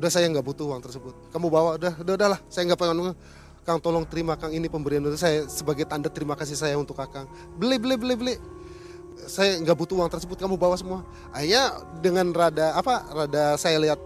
udah 0.00 0.08
saya 0.08 0.32
nggak 0.32 0.40
butuh 0.40 0.64
uang 0.72 0.80
tersebut. 0.80 1.12
Kamu 1.28 1.52
bawa 1.52 1.76
udah 1.76 1.92
udah 2.00 2.14
udahlah 2.16 2.40
saya 2.48 2.64
nggak 2.72 2.80
pengen 2.80 3.12
Kang 3.60 3.76
tolong 3.76 4.08
terima 4.08 4.32
Kang 4.40 4.48
ini 4.56 4.72
pemberian 4.72 5.04
dari 5.04 5.20
saya 5.20 5.44
sebagai 5.44 5.84
tanda 5.84 6.08
terima 6.08 6.32
kasih 6.32 6.56
saya 6.56 6.80
untuk 6.80 6.96
Kakang. 6.96 7.28
Beli 7.60 7.76
beli 7.76 8.00
beli 8.00 8.14
beli. 8.16 8.34
Saya 9.28 9.60
nggak 9.60 9.76
butuh 9.76 10.00
uang 10.00 10.08
tersebut. 10.08 10.40
Kamu 10.40 10.56
bawa 10.56 10.80
semua. 10.80 11.04
Akhirnya 11.36 11.84
dengan 12.00 12.32
rada 12.32 12.72
apa 12.72 13.04
rada 13.12 13.60
saya 13.60 13.76
lihat 13.76 14.00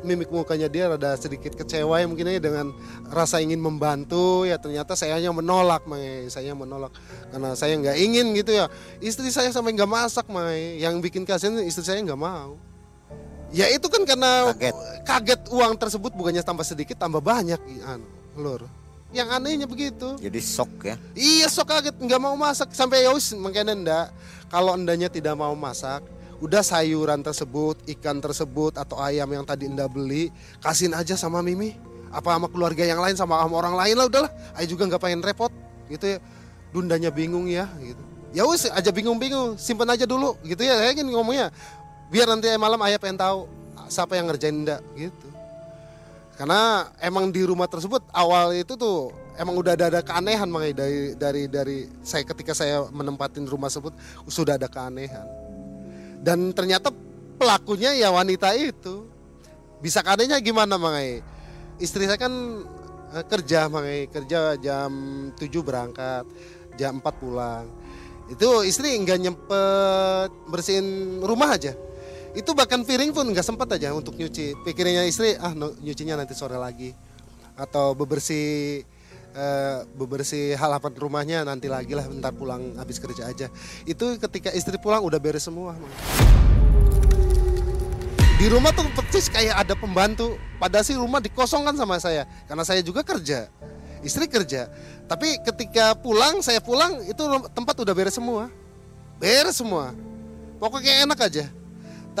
mimik 0.00 0.32
mukanya 0.32 0.72
dia 0.72 0.88
rada 0.88 1.12
sedikit 1.20 1.52
kecewa 1.52 2.00
ya 2.00 2.08
mungkin 2.08 2.24
aja 2.24 2.40
dengan 2.40 2.72
rasa 3.12 3.44
ingin 3.44 3.60
membantu 3.60 4.48
ya 4.48 4.56
ternyata 4.56 4.96
saya 4.96 5.20
hanya 5.20 5.36
menolak 5.36 5.84
Mai. 5.84 6.32
Saya 6.32 6.56
menolak. 6.56 6.96
Karena 7.28 7.52
saya 7.52 7.76
nggak 7.76 7.96
ingin 8.00 8.32
gitu 8.32 8.56
ya. 8.56 8.72
Istri 9.04 9.28
saya 9.28 9.52
sampai 9.52 9.76
nggak 9.76 9.90
masak 9.92 10.24
Mai. 10.32 10.80
Yang 10.80 11.04
bikin 11.04 11.28
kasihan 11.28 11.60
istri 11.60 11.84
saya 11.84 12.00
nggak 12.00 12.16
mau 12.16 12.69
Ya 13.50 13.66
itu 13.66 13.86
kan 13.90 14.06
karena 14.06 14.54
Kaget. 14.54 14.74
kaget 15.02 15.40
uang 15.50 15.74
tersebut 15.74 16.14
bukannya 16.14 16.42
tambah 16.46 16.62
sedikit 16.62 16.94
tambah 16.94 17.18
banyak 17.18 17.58
anu, 17.82 18.06
lur. 18.38 18.62
Yang 19.10 19.28
anehnya 19.34 19.66
begitu. 19.66 20.14
Jadi 20.22 20.38
shock 20.38 20.70
ya. 20.86 20.94
Iya 21.18 21.50
sok 21.50 21.66
kaget. 21.66 21.98
Nggak 21.98 22.20
mau 22.22 22.38
masak. 22.38 22.70
Sampai 22.70 23.02
ya 23.02 23.10
wis 23.10 23.34
makanya 23.34 23.74
ndak 23.74 24.06
kalau 24.46 24.78
endanya 24.78 25.10
tidak 25.10 25.34
mau 25.34 25.50
masak 25.58 26.02
udah 26.38 26.62
sayuran 26.62 27.20
tersebut 27.20 27.76
ikan 27.98 28.22
tersebut 28.22 28.78
atau 28.78 28.96
ayam 29.02 29.28
yang 29.28 29.44
tadi 29.44 29.68
enda 29.68 29.84
beli 29.90 30.30
kasihin 30.62 30.94
aja 30.94 31.18
sama 31.18 31.42
Mimi. 31.42 31.74
Apa 32.14 32.38
sama 32.38 32.46
keluarga 32.46 32.86
yang 32.86 33.02
lain 33.02 33.18
sama 33.18 33.42
sama 33.42 33.54
orang 33.58 33.74
lain 33.74 33.94
lah 33.98 34.06
udahlah. 34.06 34.30
Ayo 34.54 34.78
juga 34.78 34.86
nggak 34.86 35.02
pengen 35.02 35.26
repot. 35.26 35.50
Gitu 35.90 36.06
ya. 36.06 36.18
Dundanya 36.70 37.10
bingung 37.10 37.50
ya 37.50 37.66
gitu. 37.82 38.02
Ya 38.30 38.46
wis 38.46 38.62
aja 38.70 38.94
bingung-bingung. 38.94 39.58
Simpen 39.58 39.90
aja 39.90 40.06
dulu 40.06 40.38
gitu 40.46 40.62
ya. 40.62 40.78
Saya 40.78 40.94
gini 40.94 41.10
ngomongnya 41.10 41.50
biar 42.10 42.26
nanti 42.26 42.50
malam 42.58 42.82
ayah 42.82 42.98
pengen 42.98 43.22
tahu 43.22 43.46
siapa 43.86 44.18
yang 44.18 44.26
ngerjain 44.30 44.66
ndak 44.66 44.82
gitu. 44.98 45.28
Karena 46.34 46.88
emang 46.98 47.30
di 47.30 47.44
rumah 47.46 47.70
tersebut 47.70 48.02
awal 48.10 48.56
itu 48.56 48.74
tuh 48.74 49.14
emang 49.36 49.54
udah 49.60 49.76
ada, 49.76 49.86
ada 49.92 50.00
keanehan 50.00 50.48
makanya 50.50 50.82
dari 50.82 51.00
dari 51.14 51.42
dari 51.46 51.78
saya 52.02 52.26
ketika 52.26 52.56
saya 52.56 52.88
menempatin 52.90 53.46
rumah 53.46 53.70
tersebut 53.70 53.94
sudah 54.26 54.58
ada 54.58 54.66
keanehan. 54.66 55.26
Dan 56.20 56.50
ternyata 56.52 56.90
pelakunya 57.38 57.94
ya 57.94 58.10
wanita 58.10 58.52
itu. 58.58 59.06
Bisa 59.80 60.04
keanehnya 60.04 60.36
gimana 60.44 60.76
makanya 60.76 61.24
istri 61.80 62.04
saya 62.04 62.20
kan 62.20 62.32
eh, 63.16 63.24
kerja 63.24 63.68
makanya 63.72 64.00
kerja 64.12 64.38
jam 64.60 64.92
7 65.32 65.48
berangkat 65.64 66.24
jam 66.76 67.00
4 67.00 67.22
pulang. 67.22 67.64
Itu 68.28 68.64
istri 68.64 68.92
nggak 68.96 69.18
nyempet 69.24 70.30
bersihin 70.52 71.20
rumah 71.24 71.56
aja 71.56 71.72
itu 72.30 72.50
bahkan 72.54 72.86
piring 72.86 73.10
pun 73.10 73.26
nggak 73.26 73.42
sempat 73.42 73.66
aja 73.74 73.90
untuk 73.90 74.14
nyuci. 74.14 74.54
Pikirannya 74.62 75.10
istri 75.10 75.34
ah 75.34 75.50
nyucinya 75.56 76.14
nanti 76.14 76.34
sore 76.38 76.54
lagi. 76.54 76.94
Atau 77.58 77.98
bebersih 77.98 78.86
eh, 79.34 79.78
bebersih 79.98 80.54
halaman 80.54 80.94
rumahnya 80.94 81.42
nanti 81.42 81.66
lagi 81.66 81.90
lah 81.98 82.06
bentar 82.06 82.30
pulang 82.30 82.78
habis 82.78 83.02
kerja 83.02 83.26
aja. 83.26 83.50
Itu 83.82 84.14
ketika 84.22 84.54
istri 84.54 84.78
pulang 84.78 85.02
udah 85.02 85.18
beres 85.18 85.46
semua 85.46 85.74
di 88.40 88.48
rumah 88.48 88.72
tuh 88.72 88.88
persis 88.96 89.28
kayak 89.28 89.52
ada 89.52 89.76
pembantu 89.76 90.32
padahal 90.56 90.80
sih 90.80 90.96
rumah 90.96 91.20
dikosongkan 91.20 91.76
sama 91.76 92.00
saya. 92.00 92.24
Karena 92.46 92.64
saya 92.64 92.80
juga 92.80 93.02
kerja 93.02 93.50
istri 94.00 94.24
kerja. 94.30 94.70
Tapi 95.04 95.42
ketika 95.44 95.92
pulang 95.98 96.40
saya 96.40 96.62
pulang 96.62 97.04
itu 97.04 97.20
tempat 97.52 97.74
udah 97.74 97.92
beres 97.92 98.16
semua. 98.16 98.48
Beres 99.20 99.58
semua. 99.58 99.92
Pokoknya 100.56 101.04
enak 101.04 101.20
aja 101.20 101.59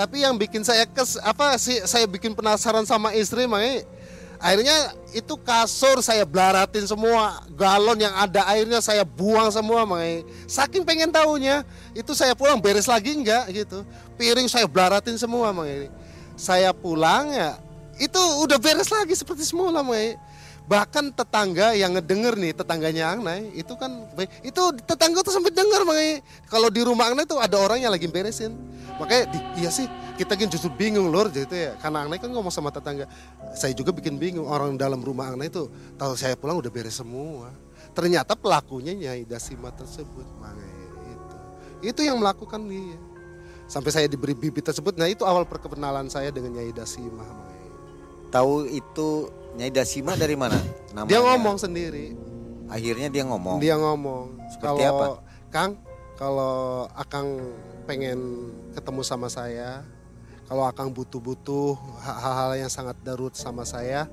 tapi 0.00 0.24
yang 0.24 0.32
bikin 0.40 0.64
saya 0.64 0.88
kes 0.88 1.20
apa 1.20 1.60
sih 1.60 1.76
saya 1.84 2.08
bikin 2.08 2.32
penasaran 2.32 2.88
sama 2.88 3.12
istri 3.12 3.44
makanya 3.44 3.84
akhirnya 4.40 4.96
itu 5.12 5.36
kasur 5.44 6.00
saya 6.00 6.24
belaratin 6.24 6.88
semua 6.88 7.44
galon 7.52 8.00
yang 8.00 8.16
ada 8.16 8.48
airnya 8.48 8.80
saya 8.80 9.04
buang 9.04 9.52
semua 9.52 9.84
makanya 9.84 10.24
saking 10.48 10.88
pengen 10.88 11.12
tahunya 11.12 11.68
itu 11.92 12.16
saya 12.16 12.32
pulang 12.32 12.56
beres 12.56 12.88
lagi 12.88 13.12
enggak 13.12 13.52
gitu. 13.52 13.84
Piring 14.16 14.48
saya 14.48 14.64
belaratin 14.64 15.20
semua 15.20 15.52
makanya 15.52 15.92
saya 16.32 16.72
pulang 16.72 17.28
ya 17.36 17.60
itu 18.00 18.20
udah 18.42 18.56
beres 18.56 18.88
lagi 18.88 19.12
seperti 19.12 19.44
semula 19.44 19.84
makanya 19.84 20.16
bahkan 20.70 21.10
tetangga 21.10 21.74
yang 21.74 21.98
ngedenger 21.98 22.38
nih 22.38 22.54
tetangganya 22.54 23.10
Angnai 23.10 23.50
itu 23.58 23.74
kan 23.74 24.06
itu 24.46 24.62
tetangga 24.86 25.26
tuh 25.26 25.34
sampai 25.34 25.50
denger 25.50 25.82
makanya 25.82 26.22
kalau 26.46 26.70
di 26.70 26.86
rumah 26.86 27.10
Angnai 27.10 27.26
tuh 27.26 27.42
ada 27.42 27.58
orang 27.58 27.82
yang 27.82 27.90
lagi 27.90 28.06
beresin. 28.06 28.54
Makanya 29.02 29.34
di, 29.34 29.38
iya 29.64 29.70
sih 29.74 29.90
kita 30.14 30.38
kan 30.38 30.46
justru 30.46 30.70
bingung 30.70 31.10
lor 31.10 31.26
gitu 31.34 31.50
ya. 31.50 31.74
Karena 31.82 32.06
Angnai 32.06 32.22
kan 32.22 32.30
ngomong 32.30 32.54
sama 32.54 32.70
tetangga 32.70 33.10
saya 33.50 33.74
juga 33.74 33.90
bikin 33.90 34.14
bingung 34.14 34.46
orang 34.46 34.78
dalam 34.78 35.02
rumah 35.02 35.34
Angnai 35.34 35.50
itu 35.50 35.66
tahu 35.98 36.14
saya 36.14 36.38
pulang 36.38 36.62
udah 36.62 36.70
beres 36.70 37.02
semua. 37.02 37.50
Ternyata 37.90 38.38
pelakunya 38.38 38.94
Nyai 38.94 39.26
Dasima 39.26 39.74
tersebut 39.74 40.22
makanya 40.38 40.86
itu. 41.10 41.36
Itu 41.82 42.00
yang 42.06 42.22
melakukan 42.22 42.62
dia. 42.70 42.94
Sampai 43.66 43.90
saya 43.90 44.06
diberi 44.06 44.38
bibit 44.38 44.62
tersebut. 44.62 44.94
Nah 44.94 45.10
itu 45.10 45.26
awal 45.26 45.42
perkenalan 45.50 46.06
saya 46.06 46.30
dengan 46.30 46.54
Nyai 46.54 46.70
Dasima 46.70 47.26
makanya. 47.26 47.59
Tahu 48.30 48.70
itu 48.70 49.26
Nyai 49.58 49.74
Dasima 49.74 50.14
dari 50.14 50.38
mana? 50.38 50.56
Namanya. 50.94 51.10
dia 51.10 51.20
ngomong 51.22 51.56
sendiri 51.58 52.14
Akhirnya 52.70 53.10
dia 53.10 53.26
ngomong. 53.26 53.58
dia 53.58 53.74
ngomong 53.74 54.38
Seperti 54.46 54.86
kalau 54.86 55.18
Kang 55.50 55.72
kalau 56.14 56.86
Akang 56.94 57.26
pengen 57.90 58.50
ketemu 58.70 59.02
sama 59.02 59.26
saya 59.26 59.82
kalau 60.46 60.66
Akang 60.66 60.90
butuh-butuh 60.90 61.78
hal-hal 62.02 62.66
yang 62.66 62.70
sangat 62.70 62.98
darut 63.06 63.34
sama 63.38 63.62
saya 63.62 64.10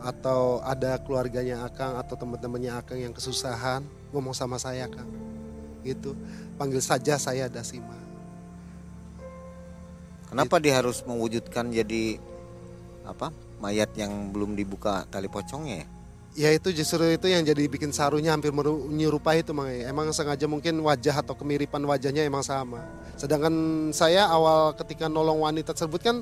atau 0.00 0.60
ada 0.64 0.96
keluarganya 1.00 1.64
Akang 1.64 1.96
atau 2.00 2.16
teman-temannya 2.16 2.72
Akang 2.76 3.00
yang 3.00 3.12
kesusahan 3.12 3.84
ngomong 4.12 4.32
sama 4.32 4.56
saya 4.56 4.88
Kang 4.88 5.08
gitu 5.84 6.16
panggil 6.56 6.80
saja 6.80 7.20
saya 7.20 7.48
Dasima 7.52 7.96
Kenapa 10.28 10.60
dia 10.60 10.76
harus 10.76 11.00
mewujudkan 11.08 11.72
jadi 11.72 12.20
apa? 13.08 13.32
Mayat 13.58 13.90
yang 13.98 14.30
belum 14.30 14.54
dibuka 14.54 15.02
tali 15.10 15.26
pocongnya 15.26 15.82
ya? 15.82 15.88
ya 16.38 16.54
itu 16.54 16.70
justru 16.70 17.02
itu 17.10 17.26
yang 17.26 17.42
jadi 17.42 17.66
bikin 17.66 17.90
sarunya 17.90 18.30
hampir 18.30 18.54
menyerupai 18.54 19.42
itu 19.42 19.50
Mang. 19.50 19.74
emang 19.74 20.14
sengaja 20.14 20.46
mungkin 20.46 20.78
wajah 20.86 21.26
atau 21.26 21.34
kemiripan 21.34 21.82
wajahnya 21.82 22.22
emang 22.22 22.46
sama. 22.46 22.86
Sedangkan 23.18 23.50
saya 23.90 24.30
awal 24.30 24.78
ketika 24.78 25.10
nolong 25.10 25.42
wanita 25.42 25.74
tersebut 25.74 25.98
kan 25.98 26.16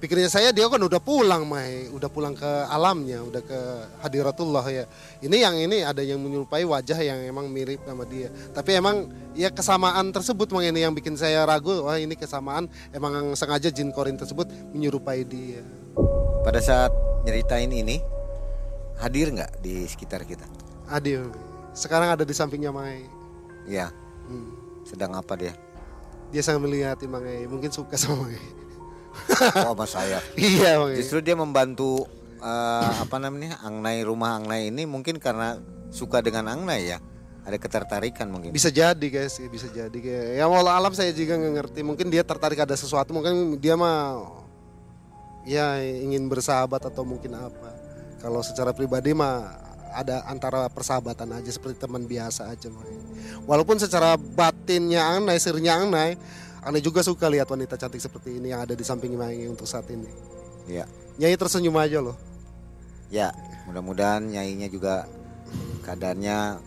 pikirnya 0.00 0.28
saya 0.32 0.52
dia 0.56 0.68
kan 0.68 0.80
udah 0.80 1.00
pulang 1.00 1.48
Mai 1.48 1.88
udah 1.88 2.08
pulang 2.08 2.36
ke 2.36 2.48
alamnya 2.72 3.20
udah 3.28 3.42
ke 3.44 3.60
hadiratullah 4.00 4.64
ya. 4.72 4.84
Ini 5.20 5.36
yang 5.36 5.56
ini 5.60 5.84
ada 5.84 6.00
yang 6.00 6.16
menyerupai 6.16 6.64
wajah 6.64 6.96
yang 7.04 7.20
emang 7.20 7.52
mirip 7.52 7.84
sama 7.84 8.08
dia. 8.08 8.32
Tapi 8.56 8.72
emang 8.72 9.12
ya 9.36 9.52
kesamaan 9.52 10.16
tersebut 10.16 10.48
Mang 10.48 10.64
ini 10.64 10.80
yang 10.80 10.96
bikin 10.96 11.12
saya 11.12 11.44
ragu. 11.44 11.84
Wah 11.84 12.00
ini 12.00 12.16
kesamaan. 12.16 12.72
Emang 12.88 13.36
sengaja 13.36 13.68
jin 13.68 13.92
korin 13.92 14.16
tersebut 14.16 14.48
menyerupai 14.72 15.28
dia 15.28 15.60
Pada 16.46 16.62
saat 16.62 16.94
nyeritain 17.26 17.66
ini 17.66 17.98
hadir 18.96 19.34
nggak 19.34 19.58
di 19.58 19.82
sekitar 19.84 20.22
kita? 20.22 20.46
adil 20.86 21.34
sekarang 21.74 22.14
ada 22.14 22.22
di 22.22 22.30
sampingnya 22.30 22.70
Mai 22.70 23.02
Ya, 23.66 23.90
Hmm. 24.30 24.54
sedang 24.86 25.18
apa 25.18 25.34
dia? 25.34 25.58
dia 26.30 26.42
sangat 26.42 26.62
melihat 26.62 26.98
Mangai 27.06 27.50
mungkin 27.50 27.74
suka 27.74 27.98
sama 27.98 28.22
Mangai 28.22 28.46
Oh, 29.66 29.74
sama 29.74 29.86
saya. 29.90 30.22
iya 30.38 30.78
Mangai 30.78 31.02
Justru 31.02 31.18
dia 31.18 31.34
membantu 31.34 32.06
eh, 32.38 32.92
apa 32.94 33.18
namanya? 33.18 33.58
Angnai 33.60 34.06
rumah 34.06 34.38
Angnai 34.38 34.70
ini 34.70 34.86
mungkin 34.86 35.18
karena 35.18 35.58
suka 35.90 36.22
dengan 36.22 36.46
Angnai 36.46 36.86
ya. 36.86 36.98
ada 37.42 37.58
ketertarikan 37.58 38.26
mungkin. 38.26 38.50
Bisa 38.50 38.74
jadi 38.74 39.06
guys, 39.06 39.38
bisa 39.46 39.70
jadi 39.70 39.94
kayak 39.94 40.26
ya 40.34 40.50
walau 40.50 40.66
alam 40.66 40.90
saya 40.90 41.14
juga 41.14 41.38
nggak 41.38 41.54
ngerti. 41.54 41.80
Mungkin 41.82 42.10
dia 42.10 42.26
tertarik 42.26 42.58
ada 42.58 42.74
sesuatu, 42.74 43.14
mungkin 43.14 43.54
dia 43.62 43.78
mah 43.78 44.18
ya 45.46 45.78
ingin 45.80 46.26
bersahabat 46.26 46.90
atau 46.90 47.06
mungkin 47.06 47.32
apa. 47.38 47.70
Kalau 48.18 48.42
secara 48.42 48.74
pribadi 48.74 49.14
mah 49.14 49.54
ada 49.94 50.26
antara 50.28 50.66
persahabatan 50.68 51.40
aja 51.40 51.48
seperti 51.48 51.80
teman 51.80 52.04
biasa 52.04 52.50
aja 52.50 52.68
mah. 52.68 52.84
Walaupun 53.46 53.78
secara 53.80 54.18
batinnya 54.18 55.06
Anai, 55.16 55.38
sirnya 55.38 55.80
Anai, 55.80 56.18
Anai 56.60 56.82
juga 56.82 57.00
suka 57.00 57.30
lihat 57.30 57.46
wanita 57.46 57.78
cantik 57.78 58.02
seperti 58.02 58.42
ini 58.42 58.50
yang 58.50 58.66
ada 58.66 58.74
di 58.74 58.82
samping 58.82 59.14
Mangi 59.14 59.46
untuk 59.46 59.64
saat 59.64 59.86
ini. 59.88 60.10
Ya. 60.66 60.84
Nyai 61.16 61.38
tersenyum 61.38 61.78
aja 61.78 62.02
loh. 62.02 62.18
Ya, 63.08 63.30
mudah-mudahan 63.70 64.26
nyainya 64.26 64.66
juga 64.66 65.06
keadaannya 65.86 66.58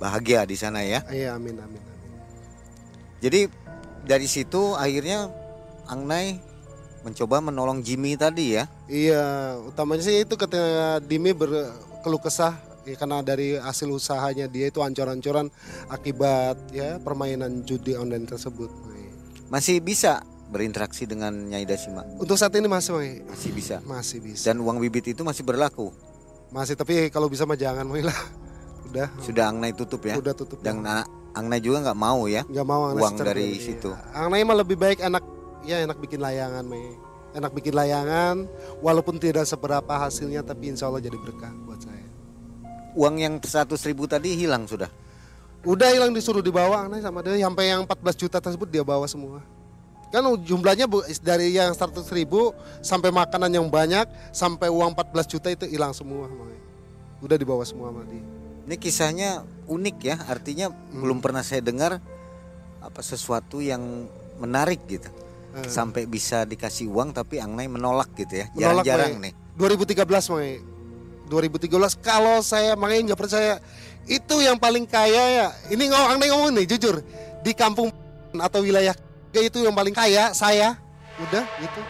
bahagia 0.00 0.48
di 0.48 0.56
sana 0.56 0.80
ya. 0.80 1.04
Iya, 1.12 1.36
amin 1.36 1.60
amin. 1.60 1.78
amin. 1.78 1.82
Jadi 3.22 3.46
dari 4.02 4.26
situ 4.26 4.74
akhirnya 4.74 5.30
Angnai 5.86 6.40
mencoba 7.02 7.42
menolong 7.42 7.82
Jimmy 7.82 8.14
tadi 8.14 8.56
ya. 8.58 8.64
Iya, 8.86 9.58
utamanya 9.66 10.02
sih 10.06 10.22
itu 10.22 10.34
ketika 10.38 11.02
Dimi 11.02 11.34
berkeluh 11.34 12.22
kesah 12.22 12.54
ya, 12.86 12.94
karena 12.94 13.22
dari 13.22 13.58
hasil 13.58 13.90
usahanya 13.90 14.46
dia 14.46 14.70
itu 14.70 14.82
ancur-ancuran 14.82 15.50
akibat 15.90 16.58
ya 16.70 16.98
permainan 17.02 17.66
judi 17.66 17.98
online 17.98 18.26
tersebut. 18.26 18.70
Masih 19.52 19.84
bisa 19.84 20.24
berinteraksi 20.48 21.04
dengan 21.04 21.32
Nyai 21.32 21.64
Dasima. 21.64 22.04
Untuk 22.20 22.36
saat 22.36 22.52
ini 22.56 22.68
masih. 22.68 23.24
Masih 23.24 23.50
bisa. 23.52 23.76
Masih 23.84 24.20
bisa. 24.20 24.52
Dan 24.52 24.60
uang 24.60 24.80
bibit 24.80 25.12
itu 25.12 25.20
masih 25.24 25.44
berlaku. 25.44 25.92
Masih 26.52 26.76
tapi 26.76 27.08
kalau 27.08 27.28
bisa 27.32 27.48
mah 27.48 27.56
jangan 27.56 27.88
Mai 27.88 28.04
lah. 28.04 28.16
Udah. 28.92 29.08
Sudah 29.24 29.48
Angnai 29.48 29.72
tutup 29.72 30.04
ya. 30.04 30.20
Udah 30.20 30.36
tutup. 30.36 30.60
Dan 30.60 30.84
anak 30.84 31.08
Angnai 31.32 31.64
juga 31.64 31.80
nggak 31.80 31.96
mau 31.96 32.28
ya. 32.28 32.44
Nggak 32.44 32.66
mau 32.68 32.92
Angnai 32.92 33.00
uang 33.00 33.14
dari 33.16 33.46
pribadi. 33.56 33.64
situ. 33.64 33.90
Angnai 34.12 34.44
mah 34.44 34.56
lebih 34.60 34.76
baik 34.76 35.00
enak 35.00 35.24
ya 35.66 35.82
enak 35.82 35.98
bikin 35.98 36.20
layangan 36.22 36.64
Mai. 36.66 36.94
Enak 37.32 37.52
bikin 37.56 37.72
layangan 37.72 38.44
walaupun 38.84 39.16
tidak 39.16 39.48
seberapa 39.48 39.88
hasilnya 39.88 40.44
tapi 40.44 40.68
insya 40.68 40.92
Allah 40.92 41.00
jadi 41.00 41.16
berkah 41.16 41.52
buat 41.64 41.80
saya. 41.80 42.04
Uang 42.92 43.16
yang 43.16 43.40
100 43.40 43.72
ribu 43.88 44.04
tadi 44.04 44.36
hilang 44.36 44.68
sudah. 44.68 44.92
Udah 45.64 45.94
hilang 45.94 46.12
disuruh 46.12 46.44
dibawa 46.44 46.84
Angnai 46.84 47.00
sama 47.00 47.24
dia 47.24 47.38
sampai 47.40 47.72
yang 47.72 47.88
14 47.88 48.20
juta 48.20 48.36
tersebut 48.42 48.68
dia 48.68 48.84
bawa 48.84 49.08
semua. 49.08 49.40
Kan 50.12 50.28
jumlahnya 50.44 50.84
dari 51.24 51.56
yang 51.56 51.72
100 51.72 52.04
ribu 52.12 52.52
sampai 52.84 53.08
makanan 53.08 53.48
yang 53.48 53.64
banyak 53.72 54.04
sampai 54.28 54.68
uang 54.68 54.92
14 54.92 55.24
juta 55.24 55.48
itu 55.48 55.64
hilang 55.64 55.96
semua. 55.96 56.28
Mai. 56.28 56.60
Udah 57.24 57.40
dibawa 57.40 57.64
semua 57.64 57.88
sama 57.88 58.04
dia. 58.04 58.20
Ini 58.68 58.76
kisahnya 58.76 59.46
unik 59.64 59.96
ya. 60.04 60.16
Artinya 60.28 60.68
belum 60.92 61.24
pernah 61.24 61.40
saya 61.40 61.64
dengar 61.64 61.96
apa 62.82 63.00
sesuatu 63.00 63.64
yang 63.64 63.80
menarik 64.36 64.84
gitu. 64.84 65.08
Eh. 65.52 65.68
Sampai 65.68 66.08
bisa 66.08 66.48
dikasih 66.48 66.88
uang 66.88 67.12
tapi 67.12 67.36
Angnai 67.36 67.68
menolak 67.68 68.08
gitu 68.16 68.40
ya. 68.40 68.46
Jarang-jarang 68.56 69.20
nih. 69.20 69.32
2013 69.56 70.08
Mai. 70.32 70.60
2013 71.28 71.96
kalau 72.00 72.44
saya 72.44 72.76
makanya 72.76 73.12
nggak 73.12 73.20
percaya 73.20 73.54
itu 74.08 74.34
yang 74.40 74.56
paling 74.56 74.88
kaya 74.88 75.24
ya. 75.28 75.48
Ini 75.68 75.92
ngomong 75.92 76.10
Angnai 76.16 76.28
ngomong 76.32 76.50
nih 76.56 76.66
jujur 76.76 77.04
di 77.44 77.52
kampung 77.52 77.92
atau 78.32 78.64
wilayah 78.64 78.96
itu 79.32 79.58
yang 79.60 79.76
paling 79.76 79.92
kaya 79.92 80.32
saya. 80.32 80.76
Udah 81.20 81.44
itu. 81.60 81.80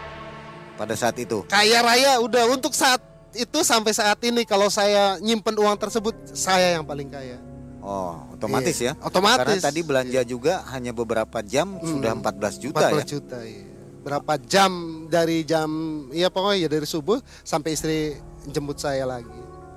Pada 0.75 0.95
saat 0.99 1.15
itu. 1.23 1.47
Kaya 1.47 1.83
raya 1.83 2.19
udah 2.19 2.51
untuk 2.51 2.75
saat 2.75 2.99
itu 3.33 3.65
sampai 3.65 3.95
saat 3.95 4.19
ini 4.27 4.45
kalau 4.45 4.69
saya 4.69 5.17
nyimpen 5.23 5.57
uang 5.57 5.79
tersebut 5.79 6.15
saya 6.35 6.75
yang 6.79 6.85
paling 6.85 7.07
kaya. 7.09 7.52
Oh, 7.83 8.15
otomatis 8.31 8.79
Iya, 8.79 8.95
ya. 8.95 9.03
otomatis. 9.03 9.43
Karena 9.43 9.59
tadi 9.59 9.81
belanja 9.83 10.21
juga 10.23 10.63
hanya 10.71 10.95
beberapa 10.95 11.43
jam 11.43 11.83
sudah 11.83 12.15
14 12.15 12.63
juta 12.63 12.87
14 12.89 13.03
ya. 13.03 13.05
juta 13.19 13.39
iya. 13.43 13.67
Berapa 14.03 14.35
jam 14.39 14.71
dari 15.11 15.43
jam 15.43 15.71
ya 16.15 16.31
pokoknya 16.31 16.67
ya 16.67 16.69
dari 16.71 16.87
subuh 16.87 17.19
sampai 17.43 17.75
istri 17.75 18.15
jemput 18.47 18.79
saya 18.79 19.03
lagi. 19.07 19.31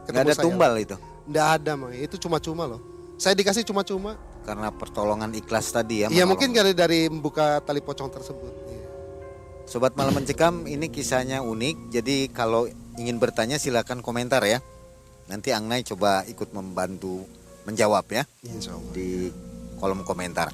Nggak 0.06 0.22
ada 0.22 0.36
saya. 0.38 0.46
tumbal 0.46 0.74
itu. 0.78 0.96
Nggak 1.26 1.48
ada 1.62 1.72
mah. 1.74 1.92
Itu 1.98 2.16
cuma-cuma 2.22 2.70
loh. 2.70 2.82
Saya 3.18 3.34
dikasih 3.34 3.66
cuma-cuma. 3.66 4.18
Karena 4.46 4.70
pertolongan 4.70 5.34
ikhlas 5.34 5.74
tadi 5.74 6.06
ya. 6.06 6.08
Iya 6.14 6.30
mungkin 6.30 6.54
dari 6.54 6.78
dari 6.78 7.10
membuka 7.10 7.58
tali 7.66 7.82
pocong 7.82 8.14
tersebut. 8.14 8.54
Iya. 8.70 8.86
Sobat 9.66 9.98
Malam 9.98 10.22
Mencekam 10.22 10.70
ini 10.70 10.94
kisahnya 10.94 11.42
unik. 11.42 11.90
Jadi 11.90 12.30
kalau 12.30 12.70
ingin 13.02 13.18
bertanya 13.18 13.58
silakan 13.58 14.06
komentar 14.06 14.46
ya. 14.46 14.62
Nanti 15.26 15.50
Angnai 15.50 15.82
coba 15.82 16.22
ikut 16.30 16.54
membantu 16.54 17.26
menjawab 17.66 18.06
ya 18.08 18.24
Insya 18.46 18.74
Allah. 18.74 18.94
di 18.94 19.30
kolom 19.78 20.06
komentar. 20.06 20.54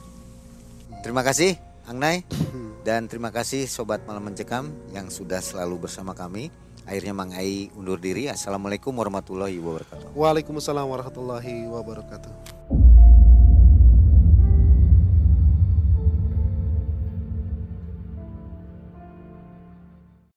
Terima 1.04 1.22
kasih 1.22 1.56
Angnai 1.86 2.24
dan 2.88 3.06
terima 3.06 3.30
kasih 3.30 3.68
Sobat 3.68 4.02
Malam 4.08 4.32
Mencekam 4.32 4.72
yang 4.96 5.12
sudah 5.12 5.44
selalu 5.44 5.86
bersama 5.88 6.16
kami. 6.16 6.50
Akhirnya 6.82 7.14
Mang 7.14 7.30
Ai 7.38 7.70
undur 7.78 8.02
diri. 8.02 8.26
Assalamualaikum 8.26 8.90
warahmatullahi 8.90 9.62
wabarakatuh. 9.62 10.18
Waalaikumsalam 10.18 10.90
warahmatullahi 10.90 11.70
wabarakatuh. 11.70 12.34